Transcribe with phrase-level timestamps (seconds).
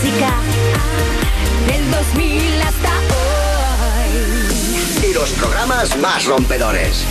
[0.00, 0.30] música
[1.66, 5.10] del 2000 hasta hoy.
[5.10, 7.04] Y los programas más rompedores.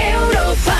[0.00, 0.76] Europa.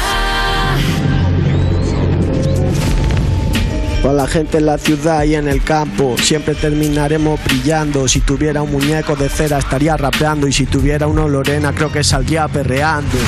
[4.03, 8.09] Con la gente en la ciudad y en el campo, siempre terminaremos brillando.
[8.09, 12.03] Si tuviera un muñeco de cera estaría rapeando y si tuviera uno Lorena creo que
[12.03, 13.19] saldría perreando.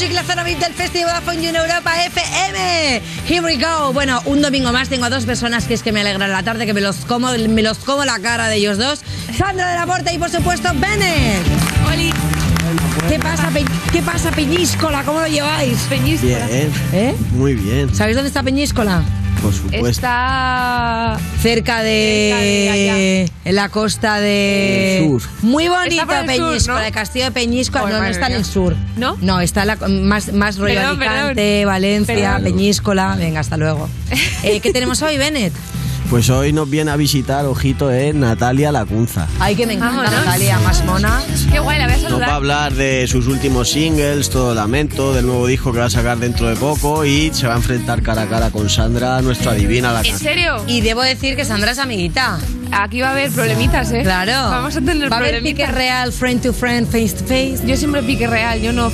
[0.00, 3.02] Music, la zona VIP del Festival Vodafone en Europa FM.
[3.28, 3.92] Here we go.
[3.92, 6.64] Bueno, un domingo más tengo a dos personas que es que me alegran la tarde,
[6.64, 9.00] que me los como, me los como la cara de ellos dos.
[9.36, 11.42] Sandra de la Porta y por supuesto Bennett.
[11.92, 12.14] Oli.
[13.10, 15.02] ¿Qué pasa, Pe- ¿Qué pasa, Peñíscola?
[15.04, 15.76] ¿Cómo lo lleváis?
[15.90, 16.46] Peñíscola.
[16.46, 17.14] Bien, ¿Eh?
[17.32, 19.02] muy bien, ¿Sabéis dónde está Peñíscola?
[19.40, 19.88] Por supuesto.
[19.88, 21.18] Está.
[21.40, 25.22] Cerca de, Cerca en la costa de El sur.
[25.42, 28.76] muy por el sur, el castillo de Peñíscola, Joder, no, no está en el sur.
[28.96, 29.16] ¿No?
[29.20, 31.66] No, está en la, más más rollo Perdón, Alicante, perdón.
[31.66, 32.42] Valencia, Perdón.
[32.44, 33.16] Peñíscola.
[33.18, 33.88] Venga, hasta luego.
[34.42, 35.52] Eh, ¿Qué tenemos hoy, Bennett?
[36.10, 39.28] Pues hoy nos viene a visitar, ojito, eh, Natalia Lacunza.
[39.38, 40.24] Ay, que me encanta Vámonos.
[40.24, 41.22] Natalia, más mona.
[41.52, 45.14] Qué guay, la voy a Nos va a hablar de sus últimos singles, Todo Lamento,
[45.14, 48.02] del nuevo disco que va a sacar dentro de poco y se va a enfrentar
[48.02, 50.64] cara a cara con Sandra, nuestra divina la ¿En serio?
[50.66, 52.40] Y debo decir que Sandra es amiguita.
[52.72, 54.02] Aquí va a haber problemitas, ¿eh?
[54.02, 54.32] Claro.
[54.32, 57.58] Vamos a tener Va a haber pique real, friend to friend, face to face.
[57.66, 58.90] Yo siempre pique real, yo no,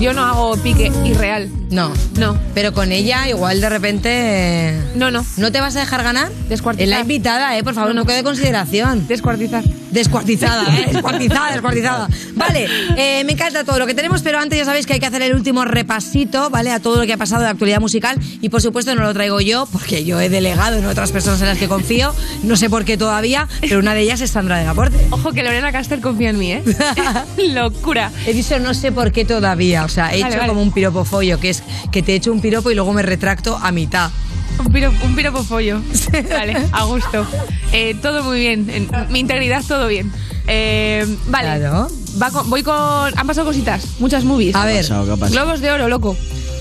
[0.00, 1.48] yo no hago pique irreal.
[1.70, 1.92] No.
[2.18, 4.08] No, Pero con ella, igual de repente.
[4.12, 5.24] eh, no, no.
[5.36, 6.30] ¿No te vas a dejar ganar?
[6.48, 6.82] Descuartizar.
[6.84, 7.62] Es la invitada, ¿eh?
[7.62, 9.06] Por favor, no quede consideración.
[9.06, 9.62] Descuartizar.
[9.90, 10.88] Descuartizada, ¿eh?
[10.92, 12.08] Descuartizada, descuartizada.
[12.34, 15.06] Vale, eh, me encanta todo lo que tenemos, pero antes ya sabéis que hay que
[15.06, 16.70] hacer el último repasito, ¿vale?
[16.70, 18.18] A todo lo que ha pasado de actualidad musical.
[18.40, 21.48] Y por supuesto no lo traigo yo, porque yo he delegado en otras personas en
[21.48, 22.14] las que confío.
[22.42, 24.98] No sé por qué todavía, pero una de ellas es Sandra de Laporte.
[25.10, 26.62] Ojo que Lorena Castel confía en mí, ¿eh?
[27.52, 28.10] Locura.
[28.26, 29.84] He dicho no sé por qué todavía.
[29.84, 30.48] O sea, he Vale, hecho vale.
[30.48, 33.56] como un piropo follo, que es que te echo un piropo y luego me retracto
[33.60, 34.10] a mitad.
[34.64, 35.80] Un, piro, un piropo pollo.
[36.30, 37.26] Vale, a gusto.
[37.72, 38.68] Eh, todo muy bien.
[38.70, 40.12] En- mi integridad, todo bien.
[40.46, 41.58] Eh, vale.
[41.60, 41.88] Claro.
[42.20, 42.74] Va con- voy con.
[43.18, 43.84] Han pasado cositas.
[44.00, 44.54] Muchas movies.
[44.54, 45.04] A ¿Qué ha ver, pasado?
[45.06, 45.32] ¿Qué ha pasado?
[45.44, 46.16] Globos de oro, loco.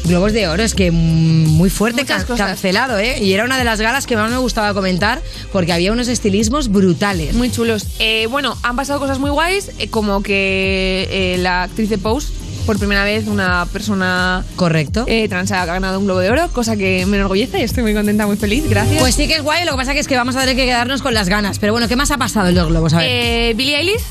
[0.06, 2.48] Globos de Oro, es que mm, muy fuerte, Muchas can- cosas.
[2.48, 3.22] cancelado, ¿eh?
[3.22, 6.70] Y era una de las galas que más me gustaba comentar porque había unos estilismos
[6.70, 7.36] brutales.
[7.36, 7.86] Muy chulos.
[8.00, 12.30] Eh, bueno, han pasado cosas muy guays, eh, como que eh, la actriz de Pose,
[12.70, 15.04] por primera vez, una persona Correcto.
[15.08, 17.96] eh, trans ha ganado un globo de oro, cosa que me enorgullece y estoy muy
[17.96, 18.70] contenta, muy feliz.
[18.70, 19.00] Gracias.
[19.02, 20.66] Pues sí que es guay, lo que pasa que es que vamos a tener que
[20.68, 21.58] quedarnos con las ganas.
[21.58, 22.94] Pero bueno, ¿qué más ha pasado en los globos?
[22.94, 23.08] A ver.
[23.10, 24.04] Eh, Billie Eilish,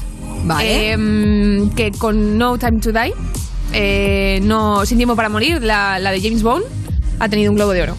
[0.43, 0.91] Vale.
[0.91, 3.15] eh, mm, que con No Time to Die,
[3.75, 6.65] eh, no, Sin Tiempo para Morir, la, la de James Bond,
[7.21, 7.97] ha tenido un globo de oro.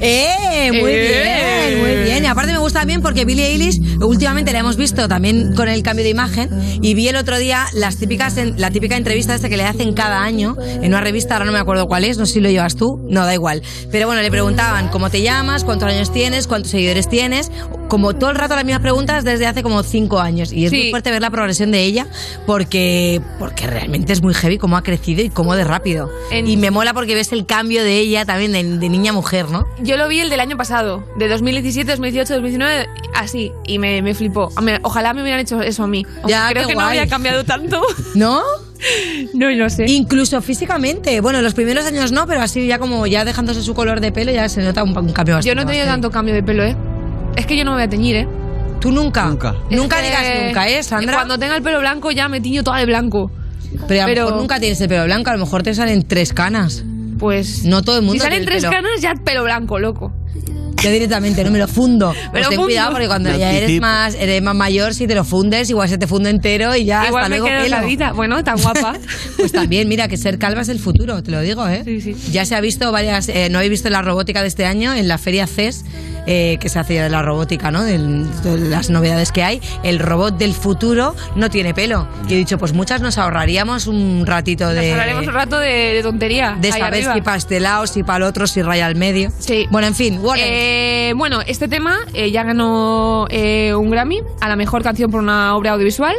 [0.00, 0.70] ¡Eh!
[0.72, 1.68] Muy Eh.
[1.70, 2.24] bien, muy bien.
[2.24, 5.82] Y aparte me gusta bien porque Billie Eilish últimamente la hemos visto también con el
[5.82, 6.50] cambio de imagen
[6.82, 10.22] y vi el otro día las típicas la típica entrevista esta que le hacen cada
[10.22, 12.76] año en una revista, ahora no me acuerdo cuál es, no sé si lo llevas
[12.76, 13.62] tú, no, da igual.
[13.90, 17.50] Pero bueno, le preguntaban cómo te llamas, cuántos años tienes, cuántos seguidores tienes,
[17.88, 20.52] como todo el rato las mismas preguntas desde hace como cinco años.
[20.52, 20.76] Y es Sí.
[20.76, 22.06] muy fuerte ver la progresión de ella
[22.46, 26.10] porque, porque realmente es muy heavy cómo ha crecido y cómo de rápido.
[26.30, 29.14] En- Y me mola porque ves el cambio de ella también de, de niña a
[29.14, 29.64] mujer, ¿no?
[29.86, 34.14] Yo lo vi el del año pasado, de 2017, 2018, 2019, así, y me, me
[34.14, 34.50] flipó.
[34.82, 36.04] Ojalá me hubieran hecho eso a mí.
[36.26, 36.98] Ya, creo qué que no guay.
[36.98, 37.80] había cambiado tanto.
[38.16, 38.42] ¿No?
[39.32, 39.84] no lo sé.
[39.86, 41.20] Incluso físicamente.
[41.20, 44.32] Bueno, los primeros años no, pero así ya como ya dejándose su color de pelo
[44.32, 45.48] ya se nota un, un cambio bastante.
[45.48, 46.02] Yo no he tenido bastante.
[46.02, 46.76] tanto cambio de pelo, ¿eh?
[47.36, 48.28] Es que yo no me voy a teñir, ¿eh?
[48.80, 49.26] ¿Tú nunca?
[49.26, 49.54] Nunca.
[49.70, 51.14] Nunca digas nunca, ¿eh, Sandra?
[51.14, 53.30] Cuando tenga el pelo blanco ya me tiño todo de blanco.
[53.86, 56.32] Pero a lo mejor nunca tienes el pelo blanco, a lo mejor te salen tres
[56.32, 56.84] canas.
[57.18, 57.64] Pues.
[57.64, 58.72] No todo el mundo Si salen tres pelo.
[58.72, 60.12] canas, ya pelo blanco, loco.
[60.82, 62.12] Yo directamente no me lo fundo.
[62.30, 62.64] Pues lo ten fundo.
[62.66, 65.96] cuidado porque cuando ya eres más, eres más mayor, si te lo fundes, igual se
[65.98, 67.76] te funde entero y ya Igual hasta me luego quedo pelo.
[67.76, 68.12] calvita.
[68.12, 68.94] Bueno, tan guapa.
[69.38, 71.82] Pues también, mira, que ser calva es el futuro, te lo digo, ¿eh?
[71.84, 72.14] Sí, sí.
[72.30, 75.08] Ya se ha visto varias, eh, no he visto la robótica de este año, en
[75.08, 75.84] la feria CES,
[76.26, 77.82] eh, que se hace de la robótica, ¿no?
[77.84, 79.60] Del- de las novedades que hay.
[79.82, 82.08] El robot del futuro no tiene pelo.
[82.28, 84.82] Y he dicho, pues muchas nos ahorraríamos un ratito de...
[84.82, 86.56] Nos hablaremos un rato de, de tontería.
[86.60, 87.14] de saber arriba.
[87.14, 89.30] si pastelado, si para el otro, si raya al medio.
[89.38, 89.66] Sí.
[89.70, 90.20] Bueno, en fin.
[90.38, 95.20] Eh, bueno, este tema eh, ya ganó eh, un Grammy a la mejor canción por
[95.20, 96.14] una obra audiovisual.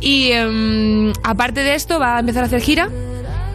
[0.00, 2.88] Y em, aparte de esto, va a empezar a hacer gira.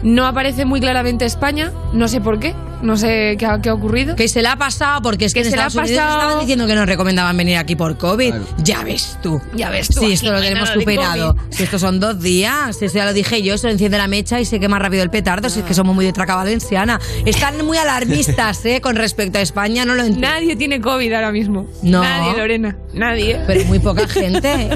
[0.04, 3.74] No aparece muy claramente España, no sé por qué, no sé qué ha, qué ha
[3.74, 4.14] ocurrido.
[4.16, 6.04] Que se la ha pasado porque es que, Que en se la ha Estados Unidos
[6.04, 6.20] pasado.
[6.20, 8.28] estaban diciendo que nos recomendaban venir aquí por COVID.
[8.28, 8.44] Claro.
[8.58, 9.40] Ya ves tú.
[9.54, 11.34] Ya ves tú, Si esto lo tenemos superado.
[11.48, 12.76] Si estos son dos días.
[12.76, 15.08] Si esto ya lo dije yo, se enciende la mecha y se quema rápido el
[15.08, 15.48] petardo.
[15.48, 17.00] Si es que somos muy de traca valenciana.
[17.24, 18.82] Están muy alarmistas, ¿eh?
[18.82, 20.28] Con respecto a España, no lo entiendo.
[20.28, 21.66] Nadie tiene COVID ahora mismo.
[21.82, 22.02] No.
[22.02, 22.76] Nadie, Lorena.
[22.92, 23.40] Nadie.
[23.46, 24.68] Pero muy poca gente.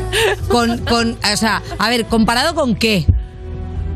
[0.48, 3.04] Con, con, o sea, a ver, ¿comparado con qué?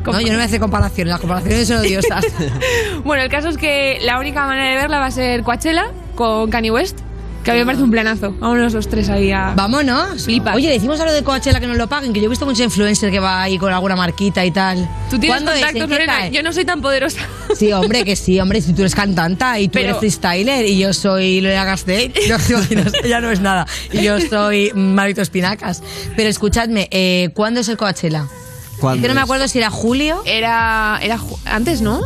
[0.05, 2.25] No, yo no me hace comparaciones, las comparaciones son odiosas.
[3.03, 6.49] Bueno, el caso es que la única manera de verla va a ser Coachella con
[6.49, 6.99] Kanye West,
[7.43, 8.33] que a mí me parece un planazo.
[8.39, 9.51] Vámonos los tres ahí a...
[9.53, 10.23] Vámonos.
[10.23, 10.55] Flipas.
[10.55, 12.61] Oye, decimos a lo de Coachella que nos lo paguen, que yo he visto muchos
[12.61, 14.87] influencers que va ahí con alguna marquita y tal.
[15.09, 16.29] Tú tienes contactos, ¿En qué Lorena.
[16.29, 17.19] Yo no soy tan poderosa.
[17.53, 20.77] Sí, hombre, que sí, hombre, si tú eres cantanta y tú Pero- eres freestyler y
[20.77, 23.67] yo soy Lorena Gasteiz, no te imaginas, ya no es nada.
[23.91, 25.83] Y yo soy Marito Espinacas.
[26.15, 28.27] Pero escuchadme, eh, ¿cuándo es el Coachella?
[28.83, 32.01] ¿Cuándo Es que no me acuerdo si era julio, Era, era ju- antes, ¿no?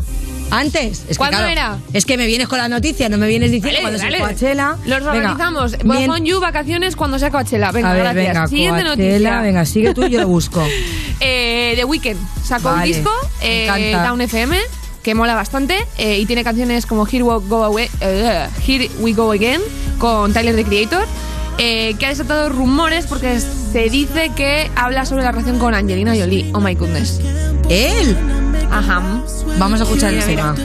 [0.50, 1.00] antes.
[1.02, 1.78] Es que, ¿Cuándo claro, era?
[1.92, 4.20] Es que me vienes con la noticia, no me vienes diciendo Dale, es el dale.
[4.24, 4.78] Coachella.
[4.86, 5.72] Los Venga, organizamos.
[5.84, 7.72] mien- Vodafone You, vacaciones cuando sea Coachella.
[7.74, 8.26] Venga, a ver, gracias.
[8.28, 9.42] venga, Siguiente Coachella, noticia.
[9.42, 10.64] venga, sigue tú y yo lo busco.
[11.20, 12.16] Eh, The Weeknd
[12.46, 13.10] sacó Vale, un disco,
[13.42, 14.04] me eh, encanta.
[14.08, 14.58] Down FM,
[15.02, 19.14] que mola bastante, eh, y tiene canciones como Here We Go, Away, eh, Here We
[19.14, 19.60] Go Again,
[19.98, 21.06] con Tyler, the Creator,
[21.58, 26.16] eh, que ha desatado rumores porque se dice que habla sobre la relación con Angelina
[26.16, 26.52] Jolie.
[26.54, 27.20] Oh my goodness.
[27.70, 28.18] Él.
[28.72, 29.02] Ajá.
[29.58, 30.56] Vamos a escuchar el tema.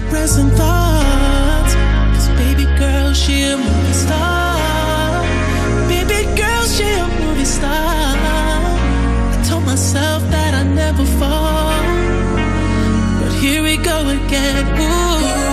[13.23, 14.67] But here we go again.
[14.81, 15.51] Ooh.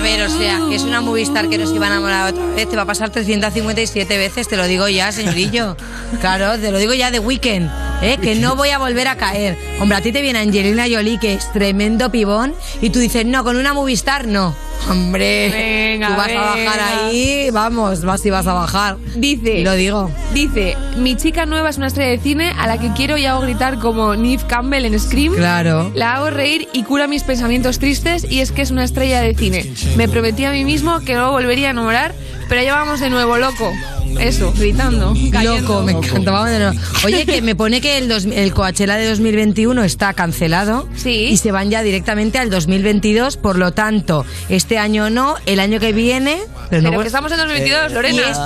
[0.00, 2.46] A ver, o sea, que es una movie star que nos iba a enamorar otra
[2.46, 2.66] vez.
[2.66, 5.76] Te va a pasar 357 veces, te lo digo ya, señorillo.
[6.22, 7.70] Claro, te lo digo ya de weekend,
[8.00, 8.16] ¿eh?
[8.16, 9.58] que no voy a volver a caer.
[9.78, 13.44] Hombre, a ti te viene Angelina Jolie, que es tremendo pibón, y tú dices, no,
[13.44, 14.56] con una movie star no.
[14.88, 17.06] Hombre, Venga, tú vas a bajar venga.
[17.06, 18.96] ahí, vamos, vas y vas a bajar.
[19.14, 20.10] Dice, lo digo.
[20.34, 23.40] dice, mi chica nueva es una estrella de cine a la que quiero y hago
[23.42, 25.34] gritar como Neve Campbell en Scream.
[25.34, 25.92] Claro.
[25.94, 29.34] La hago reír y cura mis pensamientos tristes y es que es una estrella de
[29.34, 29.70] cine.
[29.96, 32.14] Me prometí a mí mismo que no volvería a enamorar,
[32.48, 33.70] pero ya vamos de nuevo, loco.
[34.18, 35.14] Eso, gritando.
[35.30, 35.60] cayendo.
[35.60, 36.32] Loco, me encanta.
[36.32, 36.80] Vamos de nuevo.
[37.04, 40.88] Oye, que me pone que el, dos- el Coachella de 2021 está cancelado.
[40.96, 41.26] Sí.
[41.30, 43.36] Y se van ya directamente al 2022.
[43.36, 44.26] Por lo tanto,
[44.70, 46.38] este año no, el año que viene.
[46.70, 48.30] Pero, no Pero voy- que estamos en 2022, Eh, Lorena.
[48.30, 48.38] es-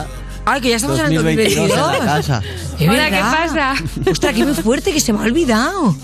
[0.47, 1.99] Ay, que ya estamos en el 2022 en 2022.
[1.99, 2.43] la casa.
[2.81, 3.75] Es Hola, ¿qué pasa?
[4.11, 5.95] Ostras, que muy fuerte, que se me ha olvidado.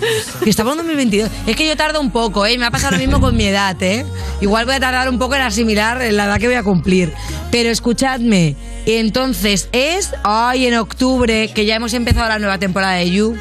[0.45, 1.31] Que estamos en 2022.
[1.47, 2.57] Es que yo tardo un poco, ¿eh?
[2.59, 4.05] Me ha pasado lo mismo con mi edad, ¿eh?
[4.43, 7.13] Igual voy a tardar un poco en asimilar la edad que voy a cumplir.
[7.51, 8.57] Pero escuchadme,
[8.87, 13.37] entonces es, ay, en octubre, que ya hemos empezado la nueva temporada de You.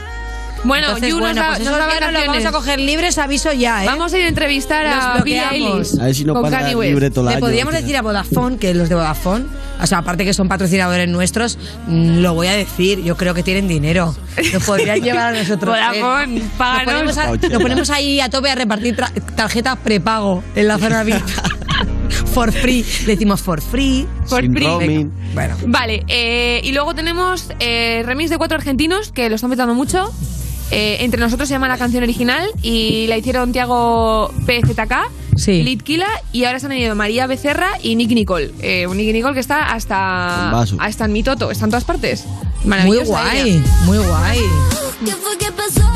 [0.66, 1.80] Bueno, Entonces, You nos bueno, pues nos esos
[2.14, 3.88] los vamos a coger libres, aviso ya, ¿eh?
[3.88, 5.42] Vamos a ir a entrevistar a Nos Billie.
[5.52, 6.90] Eilish A ver si no con Kanye West.
[6.90, 7.84] libre todo el Le año, podríamos final.
[7.84, 9.46] decir a Vodafone, que los de Vodafone,
[9.82, 11.58] o sea, aparte que son patrocinadores nuestros,
[11.88, 14.14] mm, lo voy a decir, yo creo que tienen dinero.
[14.54, 15.78] Nos podrían llevar a nosotros.
[15.78, 15.80] ¿eh?
[16.02, 16.94] Vodafone, Nos páganos.
[16.94, 21.04] ponemos, a- nos ponemos ahí a tope a repartir tra- tarjetas prepago en la zona
[21.04, 21.24] VIP.
[22.34, 22.84] for free.
[23.06, 24.06] Le decimos for free.
[24.30, 24.66] Por Sin free.
[24.66, 25.12] roaming.
[25.34, 25.56] Bueno.
[25.68, 30.12] Vale, eh, y luego tenemos eh, remix de cuatro argentinos que lo están petando mucho.
[30.72, 34.94] Eh, entre nosotros se llama la canción original y la hicieron Tiago PZK,
[35.36, 35.64] Sí.
[35.64, 38.52] Litkila y ahora se han ido María Becerra y Nicky Nicole.
[38.62, 42.26] Eh, un Nicky Nicole que está hasta, hasta en mi toto, está en todas partes.
[42.66, 43.62] Muy guay, ella.
[43.86, 44.40] muy guay.
[45.06, 45.90] ¿Qué fue que pasó?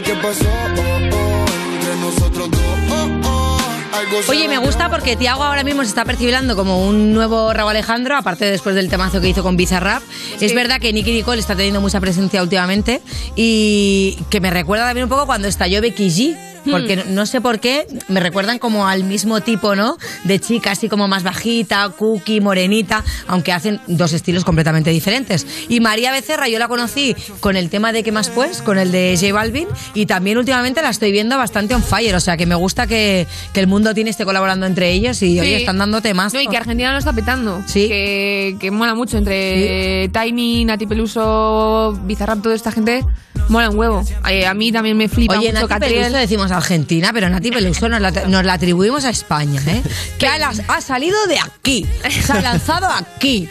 [0.00, 0.44] Fue que pasó?
[0.44, 0.80] Oh,
[1.12, 2.60] oh, entre nosotros dos.
[2.90, 7.52] Oh, oh, Oye, me gusta porque Tiago ahora mismo se está percibiendo como un nuevo
[7.52, 10.02] Raúl Alejandro, aparte después del temazo que hizo con Bizarrap.
[10.40, 13.02] Es verdad que Nicky Nicole está teniendo mucha presencia últimamente
[13.36, 16.49] y que me recuerda también un poco cuando estalló Becky G.
[16.68, 19.96] Porque no, no sé por qué, me recuerdan como al mismo tipo, ¿no?
[20.24, 25.46] De chica, así como más bajita, cookie, morenita, aunque hacen dos estilos completamente diferentes.
[25.68, 28.62] Y María Becerra, yo la conocí con el tema de ¿Qué más pues?
[28.62, 32.20] Con el de J Balvin, y también últimamente la estoy viendo bastante on fire, o
[32.20, 35.50] sea que me gusta que, que el mundo tiene esté colaborando entre ellos y, oye,
[35.50, 35.54] Sí.
[35.62, 36.32] están dando temas.
[36.34, 37.62] No, y que Argentina lo está petando.
[37.66, 37.88] Sí.
[37.88, 43.04] Que, que mola mucho entre Tiny, Nati Peluso, Bizarrap, toda esta gente.
[43.48, 44.04] Mola un huevo.
[44.22, 45.86] A mí también me flipa Oye, mucho Nati.
[45.86, 49.82] Peluso decimos Argentina, pero Nati Peluso nos la, nos la atribuimos a España, ¿eh?
[50.18, 51.86] Que ha, ha salido de aquí,
[52.24, 53.48] se ha lanzado aquí.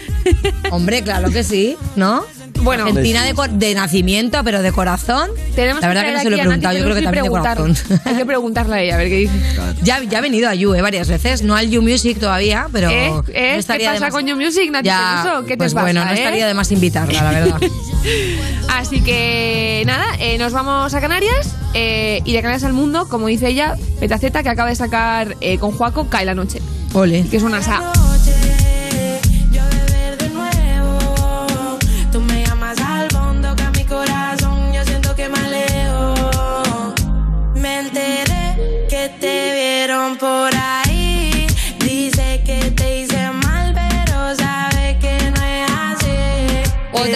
[0.72, 2.25] Hombre, claro que sí, ¿no?
[2.62, 2.86] Bueno.
[2.86, 5.30] Argentina de, nacimiento, pero de corazón.
[5.56, 7.30] Tenemos la verdad que que no se lo he preguntado, yo creo que también de
[7.30, 7.75] corazón.
[8.06, 9.34] Hay que preguntarle a ella, a ver qué dice.
[9.82, 12.89] Ya, ya ha venido a You eh, varias veces, no al You Music todavía, pero.
[12.89, 13.10] ¿Eh?
[13.10, 13.24] no ¿Eh?
[13.25, 15.44] ¿Qué estaría pasa más- con You Music, Nati Ya, Peluso?
[15.46, 16.16] ¿Qué te pues pasa, bueno, no eh?
[16.16, 17.60] estaría de más invitarla, la verdad.
[18.70, 23.28] Así que nada, eh, nos vamos a Canarias eh, y de Canarias al mundo, como
[23.28, 26.62] dice ella, Petaceta, que acaba de sacar eh, con Juaco Cae la Noche,
[26.94, 27.25] Ole.
[27.30, 27.92] que es una sa.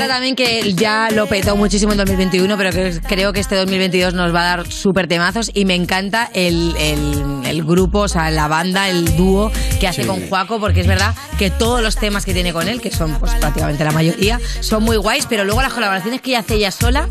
[0.07, 4.33] También que ya lo petó muchísimo en 2021, pero que creo que este 2022 nos
[4.33, 8.47] va a dar súper temazos y me encanta el, el- el grupo, o sea, la
[8.47, 10.07] banda, el dúo que hace Sí.
[10.07, 13.13] con Juaco, porque es verdad que todos los temas que tiene con él, que son
[13.19, 16.71] pues prácticamente la mayoría, son muy guays, pero luego las colaboraciones que ella hace ella
[16.71, 17.09] sola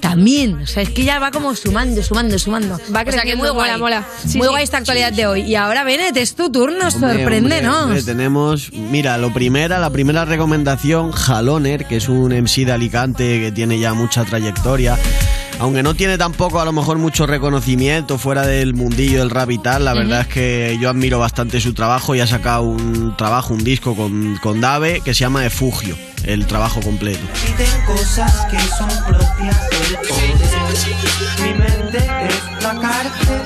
[0.00, 2.74] también, o sea, es que ya va como sumando, sumando, sumando.
[2.74, 4.06] Va o sea, que creciendo, muy guay, mola, mola.
[4.26, 4.50] Sí, muy sí.
[4.50, 5.42] guay esta actualidad de hoy.
[5.42, 7.76] Y ahora, Bennett, es tu turno, Hombre, sorpréndenos.
[7.76, 12.72] hombre, hombre, tenemos, mira, lo primera, la primera recomendación, Jaloner, que es un MC de
[12.72, 14.98] Alicante que tiene ya mucha trayectoria.
[15.58, 19.58] Aunque no tiene tampoco a lo mejor mucho reconocimiento fuera del mundillo del rap y
[19.58, 23.52] tal, la verdad es que yo admiro bastante su trabajo y ha sacado un trabajo,
[23.52, 27.26] un disco con, con Dave que se llama Efugio, el trabajo completo.
[27.44, 30.36] Piden cosas que son propias del poder.
[31.42, 33.42] Mi mente es la cárcel.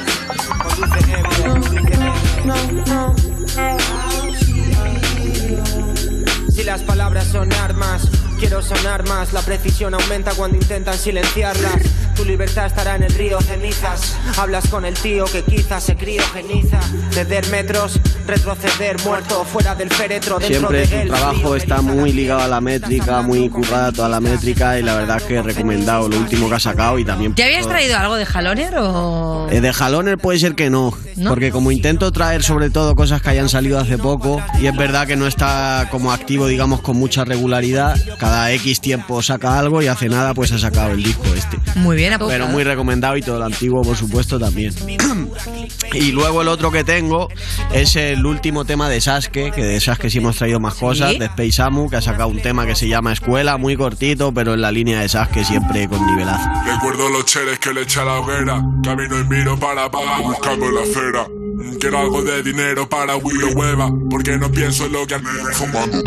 [2.44, 2.54] No,
[2.86, 3.14] no.
[6.52, 8.02] Si las palabras son armas,
[8.38, 9.32] quiero sonar más.
[9.32, 11.82] La precisión aumenta cuando intentan silenciarlas.
[12.16, 14.16] Tu libertad estará en el río cenizas.
[14.38, 16.80] Hablas con el tío que quizás se criogeniza.
[17.10, 20.38] Ceder metros, retroceder muerto fuera del féretro.
[20.38, 23.92] Dentro Siempre de su él, trabajo frío, está muy ligado a la métrica, muy currada
[23.92, 26.98] toda la métrica y la verdad es que he recomendado lo último que ha sacado
[26.98, 27.34] y también...
[27.34, 29.48] ¿Ya habías traído algo de Jaloner o...?
[29.50, 31.30] Eh, de Jaloner puede ser que no, ¿No?
[31.30, 35.06] porque como intento traer sobre todo cosas que hayan salido hace poco, y es verdad
[35.06, 39.86] que no está como activo, digamos, con mucha regularidad, cada X tiempo saca algo y
[39.86, 41.58] hace nada pues ha sacado el disco este.
[41.76, 42.40] Muy bien, apuntado.
[42.40, 44.72] Pero muy recomendado y todo lo antiguo, por supuesto, también.
[45.92, 47.28] y luego el otro que tengo
[47.74, 51.18] es el último tema de Sasuke, que de Sasuke sí hemos traído más cosas, ¿Sí?
[51.18, 54.54] de Space Amu, que ha sacado un tema que se llama Escuela, muy cortito, pero
[54.54, 56.48] en la línea de Sasuke siempre con nivelazo.
[56.64, 58.62] Recuerdo los cheles que le eché a la hoguera.
[58.82, 61.26] Camino y miro para pagar buscando la fera.
[61.78, 63.90] Quiero algo de dinero para huir hueva.
[64.08, 65.18] Porque no pienso en lo que
[65.52, 66.02] fumando.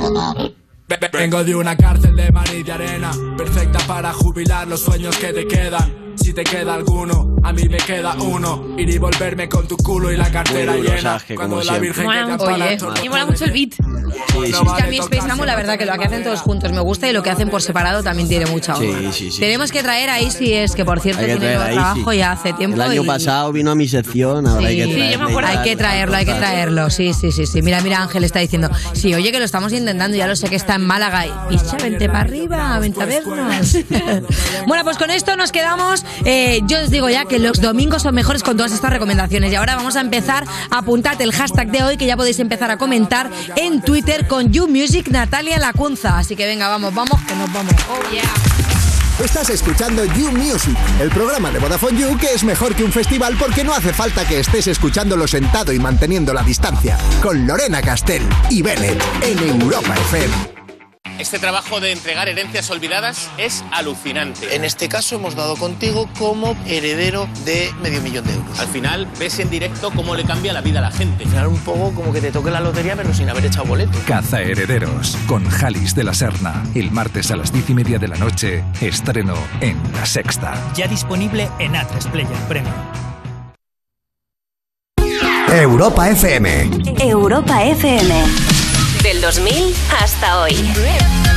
[1.11, 5.33] Vengo de una cárcel de mar y de arena, perfecta para jubilar los sueños que
[5.33, 6.06] te quedan.
[6.21, 8.75] Si te queda alguno, a mí me queda uno.
[8.77, 11.01] Ir y volverme con tu culo y la cartera duro, llena.
[11.19, 11.77] Sasuke, Cuando la.
[11.77, 13.73] Virgen ampara Oye, Y mola mucho el beat.
[13.73, 13.81] Sí,
[14.37, 14.51] sí.
[14.51, 16.79] Es que a mí Space Amo, la verdad que lo que hacen todos juntos me
[16.79, 19.11] gusta y lo que hacen por separado también tiene mucha Sí, onda.
[19.11, 19.39] sí, sí.
[19.39, 22.75] Tenemos que traer a Easy es que por cierto tiene trabajo ya hace tiempo.
[22.75, 25.49] El año y- pasado vino a mi sección, ahora hay que me acuerdo.
[25.49, 26.89] Hay que traerlo, hay que traerlo.
[26.89, 27.61] Sí, sí, sí, sí.
[27.61, 30.55] Mira, mira, Ángel está diciendo, sí, oye, que lo estamos intentando, ya lo sé que
[30.55, 31.25] está en Málaga.
[31.25, 33.77] Y picha, vente para arriba, vente a vernos.
[34.67, 36.03] bueno, pues con esto nos quedamos.
[36.25, 39.51] Eh, yo os digo ya que los domingos son mejores con todas estas recomendaciones.
[39.51, 40.45] Y ahora vamos a empezar.
[40.69, 44.67] Apuntad el hashtag de hoy que ya podéis empezar a comentar en Twitter con You
[44.67, 46.17] Music Natalia Lacunza.
[46.17, 47.73] Así que venga, vamos, vamos, que nos vamos.
[47.89, 48.23] Oh, yeah.
[49.23, 53.35] Estás escuchando You Music, el programa de Vodafone You que es mejor que un festival
[53.39, 56.99] porque no hace falta que estés escuchándolo sentado y manteniendo la distancia.
[57.23, 58.21] Con Lorena Castell
[58.51, 60.56] y Bennett en Europa FM.
[61.19, 64.55] Este trabajo de entregar herencias olvidadas es alucinante.
[64.55, 68.59] En este caso hemos dado contigo como heredero de medio millón de euros.
[68.59, 71.23] Al final ves en directo cómo le cambia la vida a la gente.
[71.23, 73.97] Al final un poco como que te toque la lotería pero sin haber echado boleto.
[74.05, 76.63] Caza Herederos con Jalis de la Serna.
[76.75, 80.53] El martes a las diez y media de la noche, estreno en La Sexta.
[80.75, 82.75] Ya disponible en A3 Player Premium.
[85.49, 86.69] Europa FM.
[86.99, 88.56] Europa FM.
[89.17, 91.36] Del 2000 hasta hoy.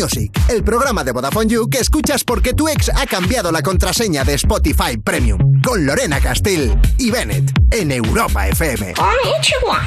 [0.00, 4.22] Music, el programa de Vodafone You que escuchas porque tu ex ha cambiado la contraseña
[4.22, 5.60] de Spotify Premium.
[5.62, 8.94] Con Lorena Castell y Bennett en Europa FM.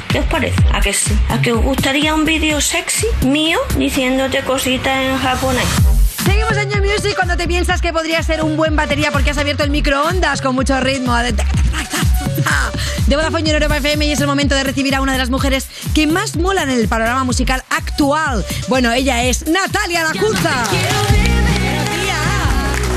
[0.08, 0.62] ¿Qué os parece?
[0.72, 1.18] ¿A que sí?
[1.30, 5.64] ¿A que os gustaría un vídeo sexy mío diciéndote cositas en japonés?
[6.24, 9.38] Seguimos en New Music cuando te piensas que podría ser un buen batería porque has
[9.38, 11.14] abierto el microondas con mucho ritmo.
[13.06, 15.30] De Vodafone en Europa FM y es el momento de recibir a una de las
[15.30, 18.44] mujeres que más molan en el panorama musical actual.
[18.68, 20.64] Bueno, ella es Natalia Lacunza.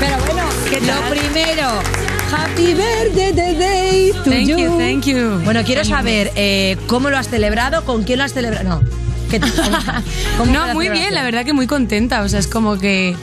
[0.00, 0.42] Pero bueno,
[0.86, 1.82] lo primero.
[2.30, 4.58] Happy birthday to Thank you.
[4.58, 5.40] you, thank you.
[5.44, 8.64] Bueno, quiero saber eh, cómo lo has celebrado, con quién lo has celebrado.
[8.68, 8.82] No.
[9.30, 9.46] ¿Cómo-
[10.38, 12.22] cómo no, muy bien, la verdad que muy contenta.
[12.22, 13.16] O sea, es como que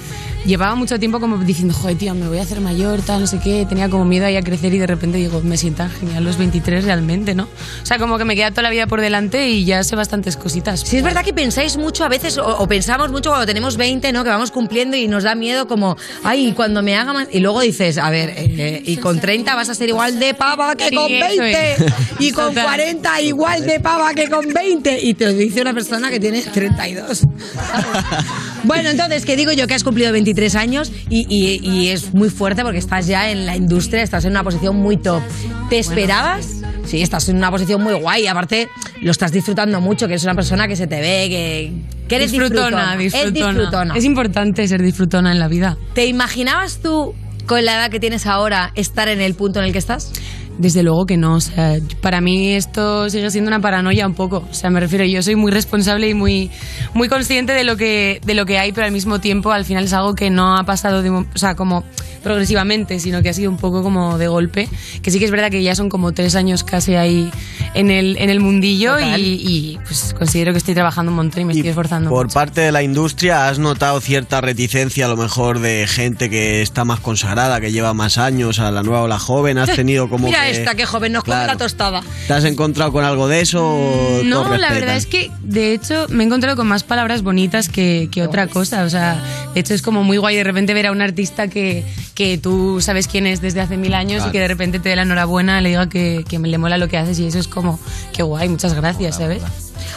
[0.45, 3.39] llevaba mucho tiempo como diciendo, joder, tío, me voy a hacer mayor, tal, no sé
[3.39, 3.65] qué.
[3.67, 6.83] Tenía como miedo ahí a crecer y de repente digo, me sientan genial los 23
[6.83, 7.43] realmente, ¿no?
[7.43, 10.37] O sea, como que me queda toda la vida por delante y ya sé bastantes
[10.37, 10.81] cositas.
[10.81, 14.11] Sí, es verdad que pensáis mucho a veces, o, o pensamos mucho cuando tenemos 20,
[14.11, 14.23] ¿no?
[14.23, 17.27] Que vamos cumpliendo y nos da miedo como, ay, cuando me haga más...
[17.31, 20.75] Y luego dices, a ver, eh, y con 30 vas a ser igual de pava
[20.75, 21.73] que con eso 20.
[21.73, 21.93] es.
[22.19, 22.65] Y con Total.
[22.65, 24.99] 40 igual de pava que con 20.
[25.01, 27.23] Y te lo dice una persona que tiene 32.
[28.63, 29.67] bueno, entonces, ¿qué digo yo?
[29.67, 33.45] Que has cumplido 23 años y, y- y es muy fuerte porque estás ya en
[33.45, 35.21] la industria, estás en una posición muy top.
[35.69, 36.47] ¿Te esperabas?
[36.85, 38.27] Sí, estás en una posición muy guay.
[38.27, 38.67] Aparte,
[39.01, 41.73] lo estás disfrutando mucho, que eres una persona que se te ve, que,
[42.07, 42.95] que eres disfrutona.
[42.97, 43.27] disfrutona.
[43.29, 43.95] Es disfrutona.
[43.97, 45.77] Es importante ser disfrutona en la vida.
[45.93, 47.13] ¿Te imaginabas tú,
[47.45, 50.11] con la edad que tienes ahora, estar en el punto en el que estás?
[50.57, 54.45] Desde luego que no, o sea, para mí esto sigue siendo una paranoia un poco,
[54.49, 56.51] o sea, me refiero, yo soy muy responsable y muy,
[56.93, 59.85] muy consciente de lo, que, de lo que hay, pero al mismo tiempo al final
[59.85, 61.83] es algo que no ha pasado, de, o sea, como
[62.23, 64.69] progresivamente, sino que ha sido un poco como de golpe,
[65.01, 67.29] que sí que es verdad que ya son como tres años casi ahí
[67.73, 71.53] en el, en el mundillo y, pues considero que estoy trabajando un montón y me
[71.53, 72.09] estoy esforzando.
[72.09, 76.61] Por parte de la industria, ¿has notado cierta reticencia a lo mejor de gente que
[76.61, 79.57] está más consagrada, que lleva más años, a la nueva o la joven?
[79.57, 80.51] ¿Has tenido como Mira que...
[80.51, 81.53] esta, que joven, nos come Claro.
[81.53, 82.01] la tostada.
[82.27, 83.63] ¿Te has encontrado con algo de eso?
[83.65, 84.73] o No, la respetan?
[84.75, 88.47] verdad es que de hecho me he encontrado con más palabras bonitas que, que otra
[88.47, 88.83] cosa.
[88.83, 89.21] O sea,
[89.53, 91.83] de hecho es como muy guay de repente ver a un artista que,
[92.15, 94.29] que tú sabes quién es desde hace mil años Claro.
[94.29, 96.77] y que de repente te dé la enhorabuena, le diga que, que me le mola
[96.77, 97.79] lo que haces y eso es como,
[98.13, 99.41] qué guay, muchas gracias, ¿sabes?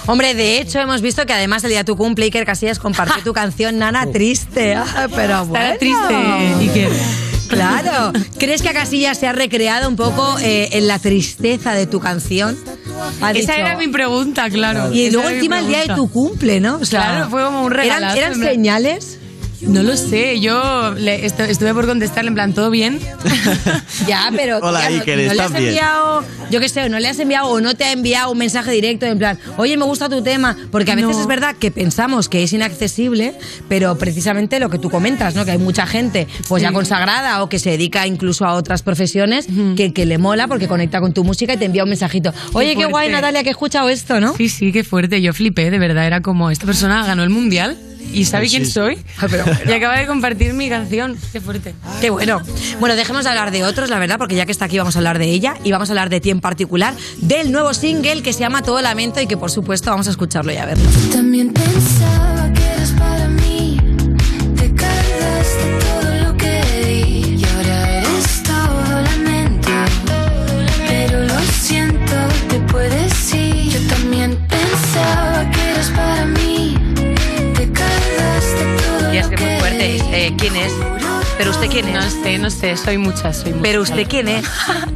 [0.07, 3.23] Hombre, de hecho hemos visto que además el día de tu cumple Iker Casillas compartió
[3.23, 4.75] tu canción Nana Triste.
[4.97, 5.65] Ah, pero bueno.
[5.65, 6.15] Estará triste,
[6.61, 7.36] Iker.
[7.49, 8.13] Claro.
[8.39, 12.01] ¿Crees que a Casillas se ha recreado un poco eh, en la tristeza de tu
[12.01, 12.57] canción?
[13.19, 14.93] Esa dicho- era mi pregunta, claro.
[14.93, 16.79] Y luego encima el día de tu cumple, ¿no?
[16.81, 19.19] O sea, Claro, fue como un ¿Eran, regalazo, eran señales?
[19.63, 22.99] No lo sé, yo le- estu- estuve por contestarle en plan, ¿todo bien?
[24.07, 25.65] Ya, pero Hola, tía, no- Iker, no, le ¿estás has bien?
[25.69, 28.71] enviado, yo qué sé, no le has enviado o no te ha enviado un mensaje
[28.73, 31.21] directo en plan, oye, me gusta tu tema, porque a veces No.
[31.21, 33.35] es verdad que pensamos que es inaccesible,
[33.69, 35.45] pero precisamente lo que tú comentas, ¿no?
[35.45, 39.47] Que hay mucha gente pues ya consagrada o que se dedica incluso a otras profesiones
[39.77, 42.33] que, que le mola porque conecta con tu música y te envía un mensajito.
[42.53, 42.91] Oye, qué, fuerte.
[42.91, 44.35] guay, Natalia, que he escuchado esto, ¿no?
[44.37, 45.21] Sí, sí, qué fuerte.
[45.23, 46.07] Yo flipé, de verdad.
[46.07, 47.77] Era como, esta persona ganó el mundial
[48.13, 48.99] y sabe quién soy.
[49.19, 49.27] Ah.
[49.67, 51.17] Y acaba de compartir mi canción.
[51.33, 51.75] Qué fuerte.
[52.01, 52.41] Qué bueno.
[52.81, 54.99] Bueno, dejemos de hablar de otros, la verdad, porque ya que está aquí vamos a
[54.99, 58.33] hablar de ella y vamos a hablar de ti en particular, del nuevo single que
[58.33, 60.89] se llama Todo Lamento y que por supuesto vamos a escucharlo y a verlo.
[61.13, 63.77] También pensaba que eras para mí.
[64.57, 65.86] Te cargaste
[80.39, 80.73] ¿Quién es?
[81.39, 82.13] ¿Pero usted quién No es?
[82.23, 83.63] sé, no sé, soy muchas, soy muchas.
[83.63, 84.45] ¿Pero usted quién es?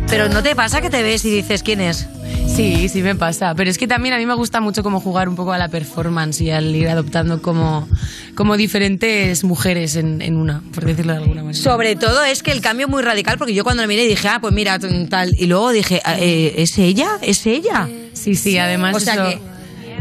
[0.09, 2.07] ¿Pero no te pasa que te ves y dices quién es?
[2.47, 3.55] Sí, sí me pasa.
[3.55, 5.69] Pero es que también a mí me gusta mucho como jugar un poco a la
[5.69, 7.89] performance y al ir adoptando como,
[8.35, 11.63] como diferentes mujeres en, en una, por decirlo de alguna manera.
[11.63, 14.29] Sobre todo es que el cambio es muy radical porque yo cuando lo miré dije,
[14.29, 15.35] ah, pues mira, tal.
[15.39, 17.09] Y luego dije, eh, ¿es ella?
[17.23, 17.89] ¿Es ella?
[18.13, 19.39] Sí, sí, además O sea eso, que-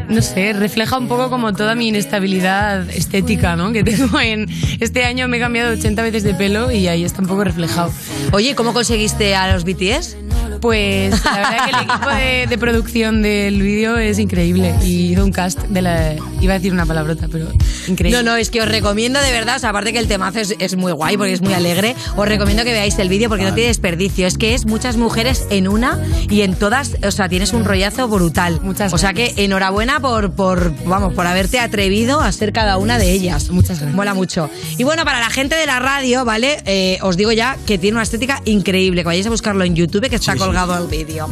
[0.10, 3.72] no sé, refleja un poco como toda mi inestabilidad estética, ¿no?
[3.72, 4.48] Que tengo en...
[4.80, 7.92] Este año me he cambiado 80 veces de pelo y ahí está un poco reflejado.
[8.32, 10.18] Oye, ¿cómo conseguiste a los BTS?
[10.62, 15.24] Pues la verdad que el equipo de, de producción del vídeo es increíble y hizo
[15.24, 16.16] un cast de la...
[16.42, 17.48] Iba a decir una palabrota, pero
[17.88, 18.18] increíble.
[18.18, 20.56] No, no, es que os recomiendo de verdad, o sea, aparte que el temazo es,
[20.60, 23.54] es muy guay porque es muy alegre, os recomiendo que veáis el vídeo porque no
[23.54, 24.28] tiene desperdicio.
[24.28, 28.08] Es que es muchas mujeres en una y en todas, o sea, tienes un rollazo
[28.08, 28.60] brutal.
[28.62, 32.98] Muchas o sea que enhorabuena por, por, vamos, por haberte atrevido a ser cada una
[32.98, 33.50] de ellas.
[33.50, 33.96] Muchas gracias.
[33.96, 34.50] Mola mucho.
[34.78, 36.62] Y bueno, para la gente de la radio, ¿vale?
[36.66, 40.10] Eh, os digo ya que tiene una estética increíble, que vayáis a buscarlo en YouTube,
[40.10, 41.30] que está colgado el vídeo.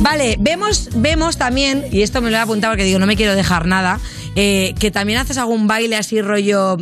[0.00, 3.34] Vale, vemos, vemos también, y esto me lo he apuntado porque digo, no me quiero
[3.34, 4.00] dejar nada,
[4.36, 6.76] eh, que también haces algún baile así rollo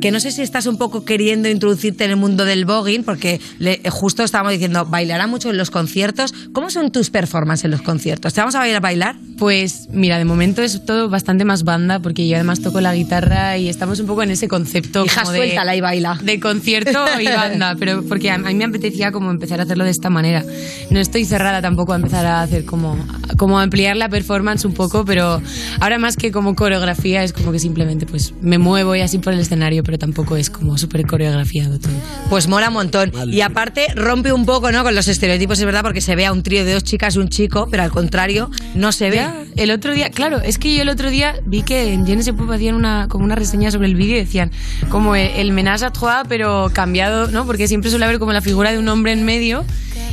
[0.00, 3.40] que no sé si estás un poco queriendo introducirte en el mundo del voguing, porque
[3.58, 6.32] le- justo estábamos diciendo, bailará mucho en los conciertos.
[6.52, 8.32] ¿Cómo son tus performances en los conciertos?
[8.34, 9.16] ¿Te vamos a bailar a bailar?
[9.38, 13.56] Pues mira, de momento es todo bastante más banda porque yo además toco la guitarra
[13.58, 16.18] y estamos un poco en ese concepto Hija, como de, y baila.
[16.22, 19.84] de concierto y banda, pero porque a, a mí me apetecía como empezar a hacerlo
[19.84, 20.44] de esta manera.
[20.90, 22.96] No estoy cerrada tampoco a empezar a hacer como
[23.36, 25.40] como ampliar la performance un poco, pero
[25.80, 29.32] ahora más que como coreografía es como que simplemente pues me muevo y así por
[29.32, 31.92] el escenario, pero tampoco es como súper coreografiado todo.
[32.28, 33.10] Pues mola un montón.
[33.26, 34.84] Y aparte rompe un poco ¿no?
[34.84, 37.18] con los estereotipos, es verdad, porque se ve a un trío de dos chicas y
[37.18, 39.16] un chico, pero al contrario, no se ve.
[39.16, 42.32] Ya, el otro día, claro, es que yo el otro día vi que en Genesis
[42.34, 44.52] Pop hacían una, como una reseña sobre el vídeo y decían
[44.90, 47.46] como el, el menage à trois, pero cambiado, ¿no?
[47.46, 49.64] Porque siempre suele haber como la figura de un hombre en medio.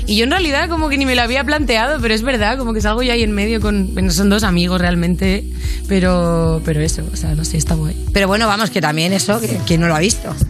[0.07, 2.73] Y yo en realidad como que ni me lo había planteado, pero es verdad, como
[2.73, 3.93] que salgo yo ahí en medio con...
[3.93, 5.43] Bueno, son dos amigos realmente,
[5.89, 7.95] pero, pero eso, o sea, no sé, está guay.
[8.13, 10.33] Pero bueno, vamos, que también eso, que, ¿quién no lo ha visto?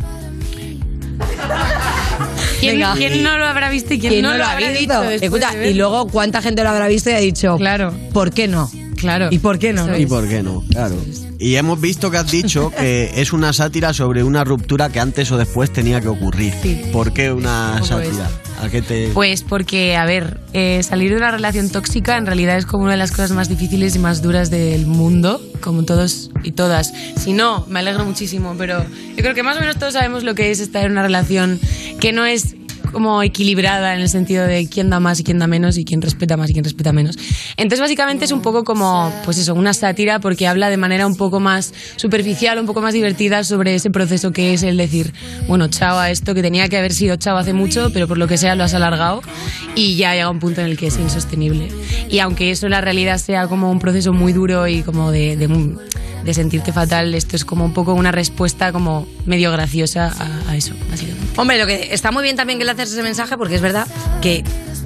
[2.59, 2.93] ¿Quién, Venga.
[2.95, 5.01] quién no lo habrá visto y quién, ¿Quién no, lo habrá visto?
[5.01, 7.93] dicho Escucha, de y luego cuánta gente lo habrá visto y ha dicho, Claro.
[8.13, 8.69] ¿por qué no?
[8.95, 9.27] Claro.
[9.31, 9.95] ¿Y por qué no?
[9.97, 10.63] ¿Y por qué no?
[10.71, 10.95] Claro.
[11.39, 15.31] Y hemos visto que has dicho que es una sátira sobre una ruptura que antes
[15.31, 16.53] o después tenía que ocurrir.
[16.61, 16.81] Sí.
[16.91, 18.29] ¿Por qué una sátira?
[18.61, 19.11] ¿A qué te...?
[19.13, 22.93] Pues porque, a ver, eh, salir de una relación tóxica en realidad es como una
[22.93, 26.91] de las cosas más difíciles y más duras del mundo, como todos y todas.
[27.17, 30.33] Si no, me alegro muchísimo, pero yo creo que más o menos todos sabemos lo
[30.33, 31.59] que es estar en una relación
[31.99, 32.55] que no es
[32.91, 36.01] como equilibrada en el sentido de quién da más y quién da menos y quién
[36.01, 37.17] respeta más y quién respeta menos.
[37.57, 41.15] Entonces básicamente es un poco como, pues eso, una sátira porque habla de manera un
[41.15, 45.13] poco más superficial, un poco más divertida sobre ese proceso que es el decir,
[45.47, 48.27] bueno, chao a esto que tenía que haber sido chao hace mucho, pero por lo
[48.27, 49.21] que sea lo has alargado
[49.75, 51.69] y ya llega un punto en el que es insostenible.
[52.09, 55.35] Y aunque eso en la realidad sea como un proceso muy duro y como de,
[55.35, 55.47] de,
[56.27, 60.13] de sentirte fatal, esto es como un poco una respuesta como medio graciosa
[60.49, 60.73] a, eso.
[61.37, 63.87] Hombre, lo que está muy bien también que le haces ese mensaje porque es verdad
[64.21, 64.43] que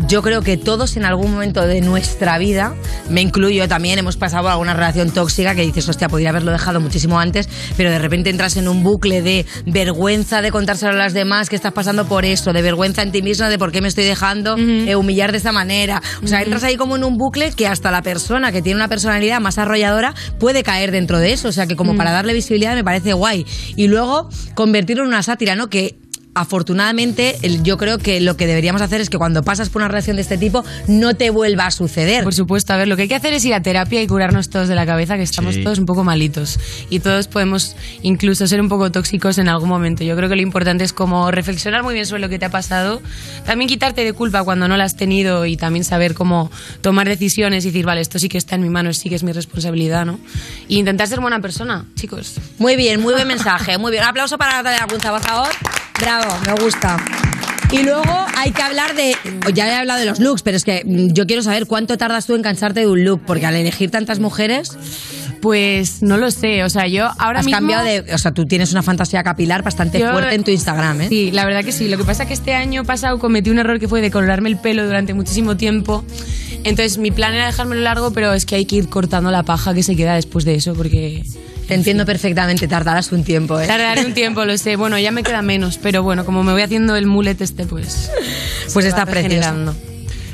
[0.08, 2.74] yo creo que todos en algún momento de nuestra vida,
[3.10, 7.20] me incluyo también, hemos pasado alguna relación tóxica que dices, hostia, podría haberlo dejado muchísimo
[7.20, 11.50] antes, pero de repente entras en un bucle de vergüenza de contárselo a las demás,
[11.50, 14.04] que estás pasando por esto, de vergüenza en ti misma de por qué me estoy
[14.04, 16.02] dejando eh, humillar de esta manera.
[16.24, 18.88] O sea, entras ahí como en un bucle que hasta la persona que tiene una
[18.88, 21.48] personalidad más arrolladora puede caer dentro de eso.
[21.48, 23.46] O sea, que como para darle visibilidad me parece guay.
[23.76, 25.70] Y luego convertirlo en una sátira, ¿no?
[25.70, 25.98] Que
[26.34, 29.88] afortunadamente el- yo creo que lo que deberíamos hacer es que cuando pasas por una
[29.90, 32.24] relación de este tipo no te vuelva a suceder.
[32.24, 34.50] Por supuesto, a ver, lo que hay que hacer es ir a terapia y curarnos
[34.50, 35.64] todos de la cabeza, que estamos Sí.
[35.64, 36.60] todos un poco malitos.
[36.90, 40.04] Y todos podemos incluso ser un poco tóxicos en algún momento.
[40.04, 42.50] Yo creo que lo importante es como reflexionar muy bien sobre lo que te ha
[42.50, 43.02] pasado,
[43.46, 47.66] también quitarte de culpa cuando no la has tenido y también saber cómo tomar decisiones
[47.66, 50.06] y decir, vale, esto sí que está en mi mano, sí que es mi responsabilidad,
[50.06, 50.20] ¿no?
[50.68, 52.36] Y intentar ser buena persona, chicos.
[52.58, 54.04] Muy bien, muy buen mensaje, muy bien.
[54.04, 55.50] Un aplauso para Natalia Lacunza, por favor.
[56.00, 56.98] Bravo, me gusta.
[57.72, 58.04] Y luego
[58.38, 59.16] hay que hablar de.
[59.54, 62.26] Ya he hablado de los looks, pero es que mm, yo quiero saber cuánto tardas
[62.26, 64.78] tú en cansarte de un look, porque al elegir tantas mujeres.
[65.42, 68.14] Pues no lo sé, o sea, yo ahora has mismo- cambiado de.
[68.14, 71.10] O sea, tú tienes una fantasía capilar bastante Yo- fuerte en tu Instagram, ¿eh?
[71.10, 71.88] Sí, la verdad que sí.
[71.88, 74.58] Lo que pasa es que este año pasado cometí un error que fue decolorarme el
[74.58, 76.04] pelo durante muchísimo tiempo.
[76.64, 79.74] Entonces mi plan era dejármelo largo, pero es que hay que ir cortando la paja
[79.74, 81.24] que se queda después de eso, porque...
[81.72, 83.66] Te entiendo perfectamente, tardarás un tiempo, ¿eh?
[83.66, 84.76] Tardaré un tiempo, lo sé.
[84.76, 88.12] Bueno, ya me queda menos, pero bueno, como me voy haciendo el mullet este, pues...
[88.74, 89.74] Pues está precioso.